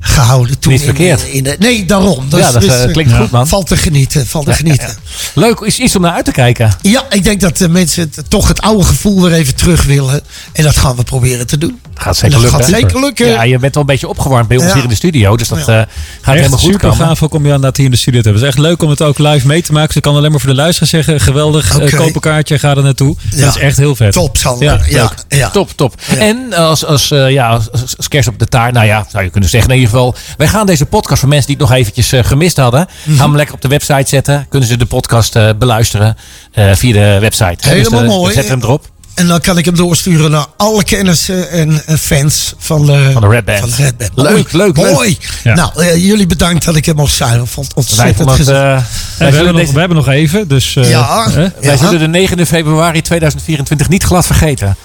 gehouden. 0.00 0.58
Toen 0.58 0.72
Niet 0.72 0.80
in- 0.80 0.86
verkeerd. 0.86 1.22
In, 1.22 1.42
de, 1.44 1.56
nee, 1.58 1.84
daarom. 1.84 2.26
Ja, 2.30 2.50
dat, 2.52 2.60
dus, 2.62 2.70
eh, 2.70 2.84
eh, 2.84 2.92
klinkt 2.92 3.12
goed, 3.12 3.30
man. 3.30 3.48
Valt 3.48 3.66
te 3.66 3.76
genieten. 3.76 4.26
Valt 4.26 4.46
te 4.46 4.52
genieten. 4.54 4.96
Leuk, 5.34 5.60
is 5.60 5.78
iets 5.78 5.96
om 5.96 6.02
naar 6.02 6.12
uit 6.12 6.24
te 6.24 6.30
kijken. 6.32 6.76
Ja, 6.82 7.04
ik 7.10 7.24
denk 7.24 7.40
dat 7.40 7.56
de 7.56 7.68
mensen 7.68 8.10
het, 8.14 8.30
toch 8.30 8.48
het 8.48 8.60
oude 8.60 8.84
gevoel 8.84 9.22
weer 9.22 9.32
even 9.32 9.54
terug 9.54 9.84
willen. 9.84 10.20
En 10.52 10.62
dat 10.64 10.76
gaan 10.76 10.96
we 10.96 11.02
proberen 11.04 11.46
te 11.46 11.58
doen. 11.58 11.80
Gaat 12.02 12.16
zeker 12.16 12.30
dat 12.34 12.42
lukken. 12.42 12.60
gaat 12.64 12.80
zeker 12.80 13.00
lukken. 13.00 13.26
Ja, 13.28 13.42
je 13.42 13.58
bent 13.58 13.74
wel 13.74 13.82
een 13.82 13.88
beetje 13.88 14.08
opgewarmd 14.08 14.48
bij 14.48 14.56
ons 14.56 14.66
Ja. 14.66 14.74
hier 14.74 14.82
in 14.82 14.88
de 14.88 14.94
studio. 14.94 15.36
Dus 15.36 15.48
dat 15.48 15.66
Ja. 15.66 15.80
eh, 15.80 15.86
gaat 16.20 16.34
helemaal 16.34 16.58
goed 16.58 16.72
super 16.72 16.88
komen. 16.88 17.06
gaaf 17.06 17.22
ook 17.22 17.34
om 17.34 17.46
je 17.46 17.52
aan 17.52 17.60
dat 17.60 17.76
hier 17.76 17.84
in 17.86 17.90
de 17.92 17.96
studio 17.96 18.20
te 18.20 18.28
hebben. 18.28 18.46
Het 18.46 18.52
is 18.52 18.58
echt 18.58 18.68
leuk 18.68 18.82
om 18.82 18.90
het 18.90 19.02
ook 19.02 19.18
live 19.18 19.46
mee 19.46 19.62
te 19.62 19.72
maken. 19.72 19.86
Dus 19.86 19.96
ik 19.96 20.02
kan 20.02 20.16
alleen 20.16 20.30
maar 20.30 20.40
voor 20.40 20.50
de 20.50 20.56
luisteraars 20.56 20.90
zeggen, 20.90 21.20
geweldig. 21.20 21.70
eh, 21.78 21.84
Oké. 21.86 21.96
koop 21.96 22.14
een 22.14 22.20
kaartje, 22.20 22.58
ga 22.58 22.70
er 22.76 22.82
naartoe. 22.82 23.16
Ja. 23.30 23.44
Dat 23.44 23.56
is 23.56 23.60
echt 23.62 23.76
heel 23.76 23.96
vet. 23.96 24.12
Top, 24.12 24.36
Sander. 24.36 24.84
Ja, 24.90 25.10
Ja, 25.28 25.50
Top, 25.50 25.70
top. 25.76 25.94
Ja. 26.10 26.16
En 26.16 26.52
als, 26.54 26.84
als, 26.84 27.10
eh, 27.10 27.30
ja, 27.30 27.48
als, 27.48 27.70
als- 27.72 27.96
als 27.96 28.08
kerst 28.08 28.28
op 28.28 28.38
de 28.38 28.46
taart, 28.46 28.72
nou 28.74 28.86
ja, 28.86 29.06
zou 29.10 29.24
je 29.24 29.30
kunnen 29.30 29.50
zeggen 29.50 29.70
in 29.70 29.76
ieder 29.76 29.90
geval. 29.92 30.14
Wij 30.36 30.48
gaan 30.48 30.66
deze 30.66 30.86
podcast 30.86 31.20
voor 31.20 31.28
mensen 31.28 31.46
die 31.46 31.56
het 31.56 31.68
nog 31.68 31.76
eventjes 31.78 32.12
eh, 32.12 32.24
gemist 32.24 32.56
hadden. 32.56 32.86
Mhm. 33.04 33.16
Gaan 33.18 33.30
we 33.30 33.36
lekker 33.36 33.54
op 33.54 33.60
de 33.62 33.68
website 33.68 34.08
zetten. 34.08 34.46
Kunnen 34.48 34.68
ze 34.68 34.76
de 34.76 34.86
podcast 34.86 35.36
eh, 35.36 35.48
beluisteren 35.58 36.16
eh, 36.52 36.70
via 36.74 36.92
de 36.92 37.18
website. 37.20 37.68
Helemaal 37.68 38.00
dus, 38.00 38.08
eh, 38.10 38.16
mooi. 38.16 38.34
Zet 38.34 38.48
hem 38.48 38.60
erop. 38.62 38.90
En 39.14 39.26
dan 39.28 39.40
kan 39.40 39.58
ik 39.58 39.64
hem 39.64 39.76
doorsturen 39.76 40.30
naar 40.30 40.46
alle 40.56 40.84
kennissen 40.84 41.50
en 41.50 41.82
en 41.86 41.98
fans 41.98 42.54
van 42.58 42.86
de, 42.86 43.10
Van 43.12 43.22
de 43.22 43.28
Red 43.28 43.44
Band. 43.44 43.58
Van 43.60 43.68
de 43.70 43.76
Red 43.76 43.96
Band. 43.96 44.10
Leuk, 44.14 44.30
Mooi, 44.30 44.46
leuk, 44.50 44.76
leuk. 44.76 44.92
Mooi. 44.92 45.18
Ja. 45.44 45.54
Nou, 45.54 45.70
eh, 45.82 45.96
jullie 46.06 46.26
bedankt 46.26 46.64
dat 46.64 46.76
ik 46.76 46.84
hem 46.86 46.96
mocht 46.96 47.14
zijn. 47.14 47.40
Ik 47.40 47.46
vond 47.48 47.66
het 47.66 47.76
ontzettend 47.76 48.28
het, 48.28 48.38
gezellig. 48.38 48.60
eh, 48.62 48.84
wij 49.18 49.30
we, 49.30 49.34
hebben 49.36 49.52
nog, 49.52 49.56
deze- 49.62 49.72
we 49.72 49.78
hebben 49.78 49.96
nog 49.96 50.08
even. 50.08 50.48
Dus, 50.48 50.76
eh, 50.76 50.90
Ja. 50.90 51.24
hè? 51.30 51.32
wij 51.40 51.52
Ja. 51.60 51.76
zullen 51.76 51.98
de 51.98 52.08
9 52.08 52.46
februari 52.46 53.02
2024 53.02 53.88
niet 53.88 54.02
glad 54.02 54.26
vergeten. 54.26 54.76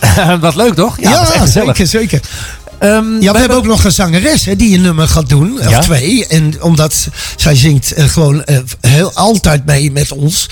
Wat 0.40 0.54
leuk 0.54 0.74
toch? 0.74 0.96
Ja, 1.00 1.10
Ja, 1.10 1.18
dat 1.18 1.28
is 1.28 1.34
echt 1.34 1.50
zeker, 1.52 1.86
zeker. 1.86 2.20
Ehm, 2.78 3.20
Ja, 3.20 3.32
we 3.32 3.38
hebben 3.38 3.56
ook 3.56 3.66
nog 3.66 3.84
een 3.84 3.92
zangeres 3.92 4.44
hè, 4.44 4.56
die 4.56 4.74
een 4.76 4.82
nummer 4.82 5.08
gaat 5.08 5.28
doen. 5.28 5.58
Of 5.60 5.70
Ja? 5.70 5.80
twee. 5.80 6.26
En 6.26 6.62
omdat 6.62 7.08
zij 7.36 7.54
zingt 7.56 7.92
eh, 7.92 8.04
gewoon 8.04 8.44
eh, 8.44 8.58
heel 8.80 9.12
altijd 9.14 9.64
mee 9.66 9.90
met 9.92 10.12
ons. 10.12 10.48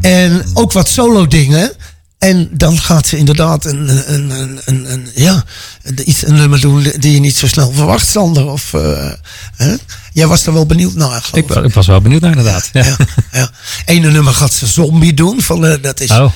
En 0.00 0.44
ook 0.54 0.72
wat 0.72 0.88
solo 0.88 1.26
dingen. 1.26 1.72
En 2.18 2.48
dan 2.52 2.78
gaat 2.78 3.06
ze 3.06 3.16
inderdaad 3.16 3.64
een, 3.64 4.12
een, 4.12 4.30
een, 4.30 4.60
een, 4.64 4.92
een- 4.92 5.08
ja, 5.14 5.44
iets, 6.04 6.26
een 6.26 6.34
nummer 6.34 6.60
doen 6.60 6.92
die 6.98 7.12
je 7.12 7.20
niet 7.20 7.36
zo 7.36 7.46
snel 7.46 7.72
verwacht, 7.72 8.06
Sander. 8.08 8.46
Of, 8.46 8.74
eh, 8.74 9.10
hè? 9.56 9.74
Jij 10.12 10.26
was 10.26 10.46
er 10.46 10.52
wel 10.52 10.66
benieuwd 10.66 10.94
naar, 10.94 11.22
geloof 11.22 11.44
Ik, 11.44 11.54
wa- 11.54 11.62
ik 11.62 11.74
was 11.74 11.86
wel 11.86 12.00
benieuwd 12.00 12.20
naar 12.20 12.30
inderdaad. 12.36 12.68
Ja. 12.72 12.84
Ja, 12.84 12.96
ja. 13.32 13.50
Ene 13.84 14.10
nummer 14.10 14.32
gaat 14.34 14.52
ze 14.52 14.66
zombie 14.66 15.14
doen. 15.14 15.40
Van, 15.42 15.66
eh, 15.66 15.82
dat 15.82 16.00
is 16.00 16.10
Oh, 16.10 16.32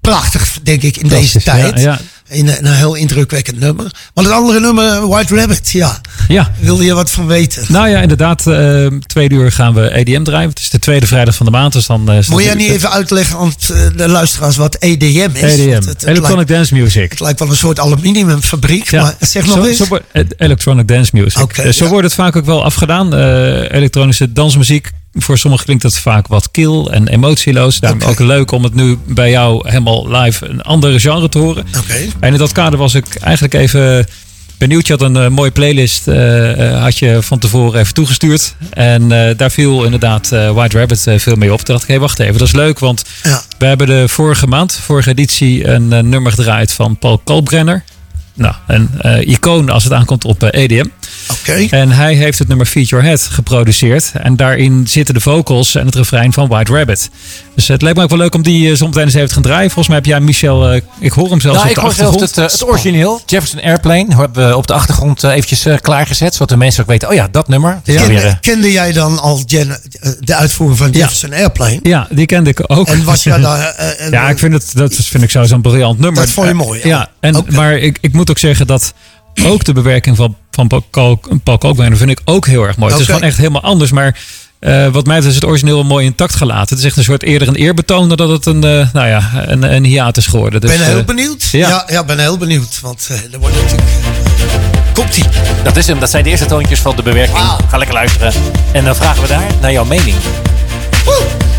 prachtig, 0.00 0.58
denk 0.62 0.82
ik, 0.82 0.96
in 0.96 1.08
deze 1.08 1.42
tijd. 1.42 1.80
ja. 1.80 2.00
In, 2.30 2.48
een, 2.48 2.66
een 2.66 2.74
heel 2.74 2.94
indrukwekkend 2.94 3.60
nummer. 3.60 3.84
Maar 4.14 4.24
het 4.24 4.32
andere 4.32 4.60
nummer, 4.60 5.08
White 5.08 5.34
Rabbit, 5.34 5.70
ja. 5.70 6.00
ja. 6.28 6.52
Wilde 6.58 6.84
je 6.84 6.94
wat 6.94 7.10
van 7.10 7.26
weten? 7.26 7.64
Nou 7.68 7.88
ja, 7.88 8.00
inderdaad. 8.00 8.46
eh 8.46 8.86
tweede 9.06 9.34
uur 9.34 9.52
gaan 9.52 9.74
we 9.74 9.90
EDM 9.94 10.22
draaien. 10.22 10.48
Het 10.48 10.58
is 10.58 10.70
de 10.70 10.78
tweede 10.78 11.06
vrijdag 11.06 11.34
van 11.34 11.46
de 11.46 11.52
maand. 11.52 11.72
Dus 11.72 11.86
dan, 11.86 12.10
eh, 12.10 12.28
Moet 12.28 12.44
jij 12.44 12.54
niet 12.54 12.70
even 12.70 12.90
uitleggen 12.90 13.38
aan 13.38 13.54
eh, 13.60 13.76
de 13.96 14.08
luisteraars 14.08 14.56
wat 14.56 14.76
EDM 14.78 15.30
is? 15.32 15.42
EDM, 15.42 15.70
Want 15.70 15.84
het, 15.84 15.86
het, 15.86 16.02
Electronic 16.02 16.36
lijkt, 16.36 16.48
Dance 16.48 16.74
Music. 16.74 17.10
het 17.10 17.20
lijkt 17.20 17.38
wel 17.38 17.48
een 17.48 17.56
soort 17.56 17.80
aluminiumfabriek. 17.80 18.92
Maar 18.92 19.14
zeg 19.20 19.46
nog 19.46 19.54
zo, 19.54 19.64
eens. 19.64 19.76
zo 19.76 19.98
eh, 20.12 20.24
electronic 20.36 20.88
Dance 20.88 21.10
Music. 21.14 21.56
Eh, 21.56 21.72
zo 21.72 21.84
ja. 21.84 21.90
wordt 21.90 22.04
het 22.06 22.14
vaak 22.14 22.36
ook 22.36 22.44
wel 22.44 22.64
afgedaan. 22.64 23.14
Eh, 23.14 23.72
elektronische 23.72 24.32
dansmuziek. 24.32 24.90
Voor 25.12 25.38
sommigen 25.38 25.64
klinkt 25.66 25.82
het 25.82 25.98
vaak 25.98 26.26
wat 26.26 26.50
kil 26.50 26.92
en 26.92 27.08
emotieloos. 27.08 27.80
Daarom 27.80 28.02
ook 28.02 28.18
leuk 28.18 28.50
om 28.50 28.64
het 28.64 28.74
nu 28.74 28.98
bij 29.06 29.30
jou 29.30 29.68
helemaal 29.68 30.10
live 30.10 30.46
een 30.46 30.62
andere 30.62 31.00
genre 31.00 31.28
te 31.28 31.38
horen. 31.38 31.66
En 32.20 32.32
in 32.32 32.38
dat 32.38 32.52
kader 32.52 32.78
was 32.78 32.94
ik 32.94 33.14
eigenlijk 33.14 33.54
even 33.54 34.06
benieuwd. 34.60 34.86
Je 34.86 34.92
had 34.92 35.02
een 35.02 35.16
eh, 35.16 35.28
mooie 35.28 35.50
playlist 35.50 36.08
eh, 36.08 36.74
eh, 36.74 36.82
had 36.82 36.98
je 36.98 37.18
van 37.22 37.38
tevoren 37.38 37.80
even 37.80 37.94
toegestuurd. 37.94 38.54
En 38.70 39.08
daar 39.36 39.50
viel 39.50 39.84
inderdaad 39.84 40.28
White 40.28 40.78
Rabbit 40.78 41.06
veel 41.16 41.36
mee 41.36 41.52
op. 41.52 41.60
Toen 41.60 41.74
dacht 41.74 41.88
ik, 41.88 41.94
hé, 41.94 42.00
wacht 42.00 42.18
even, 42.18 42.38
dat 42.38 42.46
is 42.46 42.54
leuk. 42.54 42.78
Want 42.78 43.04
Ja. 43.22 43.42
we 43.58 43.66
hebben 43.66 43.86
de 43.86 44.08
vorige 44.08 44.46
maand, 44.46 44.74
vorige 44.82 45.10
editie, 45.10 45.68
een 45.68 45.88
nummer 45.88 46.32
gedraaid 46.32 46.72
van 46.72 46.98
Paul 46.98 47.18
Kalkbrenner. 47.18 47.84
Nou, 48.34 48.54
een 48.66 48.88
eh, 49.00 49.28
icoon 49.28 49.70
als 49.70 49.84
het 49.84 49.92
aankomt 49.92 50.24
op 50.24 50.42
eh, 50.42 50.62
EDM. 50.62 50.86
Oké. 51.30 51.66
En 51.70 51.90
hij 51.90 52.14
heeft 52.14 52.38
het 52.38 52.48
nummer 52.48 52.66
Feed 52.66 52.88
Your 52.88 53.04
Head 53.04 53.20
geproduceerd. 53.20 54.12
En 54.14 54.36
daarin 54.36 54.86
zitten 54.88 55.14
de 55.14 55.20
vocals 55.20 55.74
en 55.74 55.86
het 55.86 55.94
refrein 55.94 56.32
van 56.32 56.48
White 56.48 56.72
Rabbit. 56.72 57.10
Dus 57.54 57.68
het 57.68 57.82
leek 57.82 57.96
me 57.96 58.02
ook 58.02 58.08
wel 58.08 58.18
leuk 58.18 58.34
om 58.34 58.42
die 58.42 58.70
uh, 58.70 58.76
zometeen 58.76 59.02
eens 59.02 59.14
even 59.14 59.28
te 59.28 59.34
gaan 59.34 59.42
draaien. 59.42 59.70
Volgens 59.70 59.88
mij 59.88 59.96
heb 59.96 60.06
jij 60.06 60.20
Michel, 60.20 60.74
uh, 60.74 60.80
ik 60.98 61.12
hoor 61.12 61.30
hem 61.30 61.40
zelfs 61.40 61.56
nou, 61.56 61.62
op 61.62 61.68
ik 61.68 61.74
de 61.74 61.80
hoor 61.80 61.92
zelfs 61.92 62.16
achtergrond. 62.16 62.36
het, 62.36 62.52
uh, 62.52 62.60
het 62.60 62.68
origineel. 62.68 63.20
Jefferson 63.26 63.60
Airplane 63.60 64.16
hebben 64.16 64.48
we 64.48 64.56
op 64.56 64.66
de 64.66 64.72
achtergrond 64.72 65.24
uh, 65.24 65.30
eventjes 65.30 65.66
uh, 65.66 65.76
klaargezet. 65.80 66.32
Zodat 66.32 66.48
de 66.48 66.56
mensen 66.56 66.82
ook 66.82 66.88
weten, 66.88 67.08
oh 67.08 67.14
ja, 67.14 67.28
dat 67.30 67.48
nummer. 67.48 67.80
Kende, 67.84 68.12
uh, 68.12 68.32
kende 68.40 68.72
jij 68.72 68.92
dan 68.92 69.18
al 69.18 69.42
Jen, 69.46 69.80
de 70.20 70.34
uitvoering 70.34 70.78
van 70.78 70.90
Jefferson 70.90 71.32
Airplane? 71.32 71.78
Ja, 71.82 72.06
die 72.10 72.26
kende 72.26 72.50
ik 72.50 72.62
ook. 72.66 72.88
En 72.88 73.04
was 73.04 73.22
jij 73.30 73.40
daar... 73.40 73.76
Uh, 74.00 74.10
ja, 74.10 74.28
ik 74.28 74.38
vind 74.38 74.52
het, 74.52 74.70
dat 74.74 74.94
vind 74.94 75.22
ik 75.22 75.30
sowieso 75.30 75.54
een 75.54 75.62
briljant 75.62 75.98
nummer. 75.98 76.22
Dat 76.22 76.30
vond 76.30 76.48
je 76.48 76.54
mooi, 76.54 76.80
ja. 76.82 76.88
ja 76.88 77.08
en, 77.20 77.36
okay. 77.36 77.54
maar 77.54 77.72
ik, 77.72 77.98
ik 78.00 78.12
moet 78.20 78.30
ook 78.30 78.38
zeggen 78.38 78.66
dat 78.66 78.94
ook 79.44 79.64
de 79.64 79.72
bewerking 79.72 80.16
van, 80.16 80.36
van 80.50 80.66
Paul, 80.66 81.20
Paul 81.42 81.58
Kalkbrenner 81.58 81.98
vind 81.98 82.10
ik 82.10 82.20
ook 82.24 82.46
heel 82.46 82.66
erg 82.66 82.76
mooi. 82.76 82.92
Okay. 82.92 82.98
Het 82.98 83.00
is 83.00 83.06
gewoon 83.06 83.28
echt 83.28 83.36
helemaal 83.36 83.62
anders, 83.62 83.90
maar... 83.90 84.18
Uh, 84.60 84.88
wat 84.88 85.06
mij 85.06 85.16
betreft 85.16 85.26
is 85.26 85.34
het 85.34 85.44
origineel 85.44 85.84
mooi 85.84 86.06
intact 86.06 86.34
gelaten. 86.34 86.68
Het 86.68 86.78
is 86.78 86.84
echt 86.84 86.96
een 86.96 87.04
soort 87.04 87.22
eerder 87.22 87.48
een 87.48 87.54
eerbetoon 87.54 88.08
dan 88.08 88.16
dat 88.16 88.28
het 88.28 88.46
een, 88.46 88.64
uh, 88.64 88.92
nou 88.92 89.08
ja, 89.08 89.30
een, 89.34 89.74
een 89.74 89.84
hiaat 89.84 90.16
is 90.16 90.26
geworden. 90.26 90.60
Dus, 90.60 90.76
ben 90.76 90.86
heel 90.86 90.98
uh, 90.98 91.04
benieuwd. 91.04 91.48
Ja, 91.52 91.68
ja, 91.68 91.84
ja 91.86 92.04
ben 92.04 92.18
heel 92.18 92.36
benieuwd. 92.36 92.80
Want 92.80 93.08
uh, 93.10 93.32
er 93.32 93.38
wordt 93.38 93.54
natuurlijk... 93.54 93.88
Komt 94.92 95.16
ie. 95.16 95.24
Dat 95.62 95.76
is 95.76 95.86
hem. 95.86 95.98
Dat 95.98 96.10
zijn 96.10 96.24
de 96.24 96.30
eerste 96.30 96.46
toontjes 96.46 96.80
van 96.80 96.96
de 96.96 97.02
bewerking. 97.02 97.38
Wow. 97.38 97.60
Ga 97.68 97.76
lekker 97.76 97.96
luisteren. 97.96 98.32
En 98.72 98.84
dan 98.84 98.96
vragen 98.96 99.22
we 99.22 99.28
daar 99.28 99.46
naar 99.60 99.72
jouw 99.72 99.84
mening. 99.84 100.16
Woe! 101.04 101.49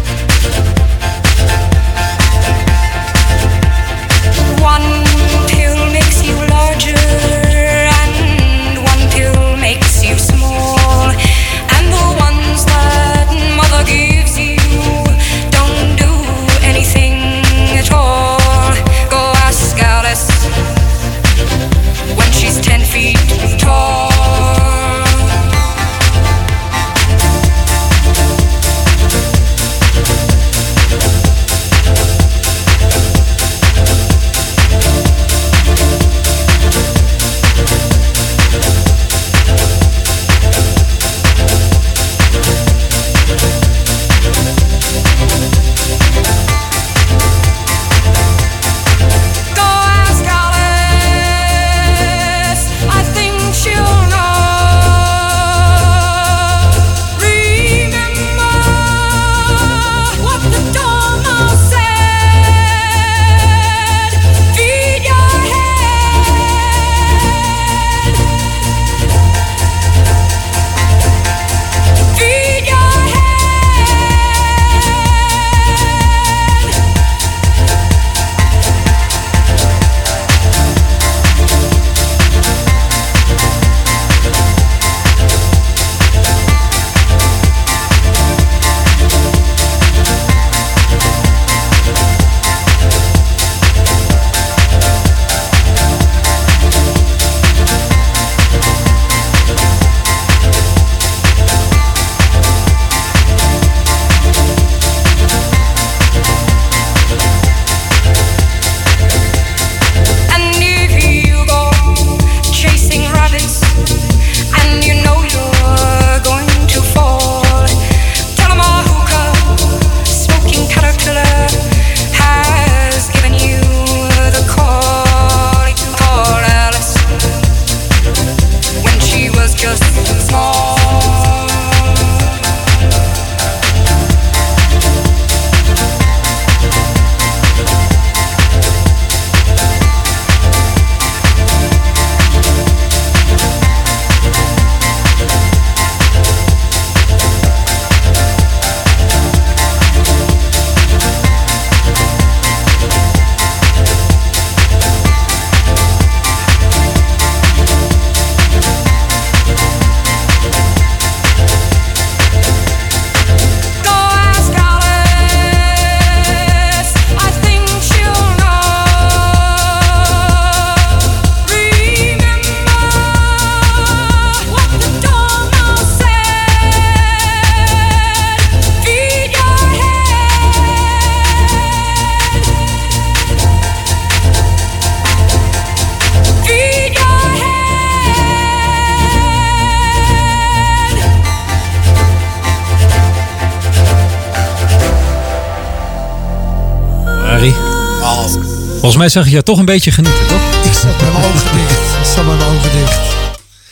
Mij 199.01 199.09
zag 199.09 199.25
je 199.25 199.31
jou 199.31 199.43
toch 199.43 199.57
een 199.57 199.65
beetje 199.65 199.91
genieten, 199.91 200.27
toch? 200.27 200.41
Ik 200.63 200.73
zat 200.73 201.01
met 201.01 201.13
mijn 201.13 201.23
ogen 201.23 201.57
dicht. 201.57 201.71
Ik 201.99 202.05
zat 202.15 202.25
met 202.25 202.37
mijn 202.37 202.49
ogen 202.49 202.71
dicht. 202.71 202.99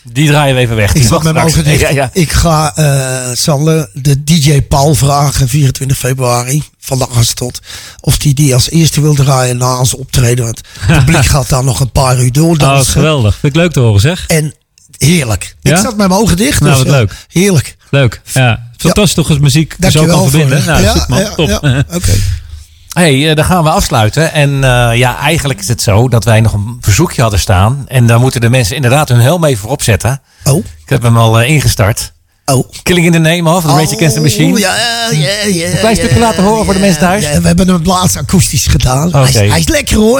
Die 0.03 0.27
draaien 0.27 0.55
we 0.55 0.61
even 0.61 0.75
weg. 0.75 0.93
Ik 0.93 1.03
zat 1.03 1.23
met 1.23 1.33
mijn 1.33 1.45
ogen 1.45 1.63
dicht. 1.63 1.79
Ja, 1.79 1.89
ja. 1.89 2.09
Ik 2.13 2.31
ga 2.31 2.75
eh 2.75 3.29
Sander, 3.33 3.89
de 3.93 4.23
DJ 4.23 4.61
Paul 4.61 4.95
vragen, 4.95 5.47
24 5.47 5.97
februari 5.97 6.63
van 6.79 6.97
de 6.97 7.07
Astot. 7.07 7.59
Of 8.01 8.17
die 8.17 8.33
die 8.33 8.53
als 8.53 8.69
eerste 8.69 9.01
wil 9.01 9.13
draaien 9.13 9.57
na 9.57 9.79
ons 9.79 9.95
optreden. 9.95 10.45
Want 10.45 10.61
het 10.79 10.97
publiek 11.05 11.25
gaat 11.25 11.49
daar 11.49 11.63
nog 11.63 11.79
een 11.79 11.91
paar 11.91 12.19
uur 12.19 12.31
door 12.31 12.51
Oh, 12.51 12.57
dat 12.57 12.81
is 12.81 12.87
geweldig. 12.87 13.37
Vind 13.37 13.55
ik 13.55 13.61
leuk 13.61 13.71
te 13.71 13.79
horen, 13.79 14.01
zeg. 14.01 14.25
en 14.27 14.53
heerlijk. 14.97 15.55
Ja? 15.61 15.71
Ik 15.71 15.77
zat 15.77 15.97
met 15.97 16.07
mijn 16.07 16.21
ogen 16.21 16.37
dicht. 16.37 16.59
Nou, 16.59 16.73
dus, 16.73 16.83
wat 16.83 16.91
ja, 16.91 16.99
leuk. 16.99 17.13
Heerlijk. 17.27 17.77
Leuk. 17.89 18.21
Ja. 18.33 18.67
Fantastisch 18.77 19.13
toch 19.13 19.29
als 19.29 19.39
muziek 19.39 19.75
zo 19.89 20.05
kan 20.05 20.29
verbinden. 20.29 20.65
Nou, 20.65 20.81
ja, 20.81 20.91
goed 20.91 21.07
man. 21.07 21.19
ja, 21.19 21.29
Top. 21.35 21.47
ja. 21.47 21.83
Oké. 21.93 22.11
hey, 22.99 23.29
eh, 23.29 23.35
dan 23.35 23.45
gaan 23.45 23.63
we 23.63 23.69
afsluiten. 23.69 24.33
En 24.33 24.63
eh, 24.63 24.97
ja, 24.97 25.17
eigenlijk 25.19 25.59
is 25.59 25.67
het 25.67 25.81
zo 25.81 26.07
dat 26.09 26.23
wij 26.23 26.41
nog 26.41 26.53
een 26.53 26.77
verzoekje 26.81 27.21
hadden 27.21 27.39
staan. 27.39 27.85
En 27.87 28.07
daar 28.07 28.19
moeten 28.19 28.41
de 28.41 28.49
mensen 28.49 28.75
inderdaad 28.75 29.09
hun 29.09 29.19
helm 29.19 29.43
even 29.45 29.59
voor 29.61 29.71
opzetten. 29.71 30.21
Oh, 30.43 30.57
Ik 30.57 30.89
heb 30.89 31.01
hem 31.01 31.17
al 31.17 31.39
eh, 31.41 31.49
ingestart. 31.49 32.11
oh. 32.45 32.67
Killing 32.83 33.05
in 33.05 33.11
the 33.11 33.17
Name 33.19 33.49
of, 33.55 33.61
The 33.63 33.67
Rage 33.67 33.95
Against 33.95 34.15
the 34.15 34.21
Machine. 34.21 34.53
Oh, 34.53 34.59
ja, 34.59 34.75
ja, 35.11 35.45
ja. 35.47 35.65
Een 35.71 35.77
klein 35.79 35.95
stukje 35.95 36.19
laten 36.19 36.43
horen 36.43 36.65
voor 36.65 36.73
de 36.73 36.79
mensen 36.79 36.99
thuis. 36.99 37.23
We 37.25 37.47
hebben 37.47 37.67
hem 37.67 37.81
laatst 37.83 38.17
akoestisch 38.17 38.67
gedaan. 38.67 39.11
Hij, 39.11 39.23
is, 39.23 39.35
Oké. 39.35 39.45
hij 39.49 39.59
is 39.59 39.67
lekker 39.67 39.97
hoor. 39.97 40.17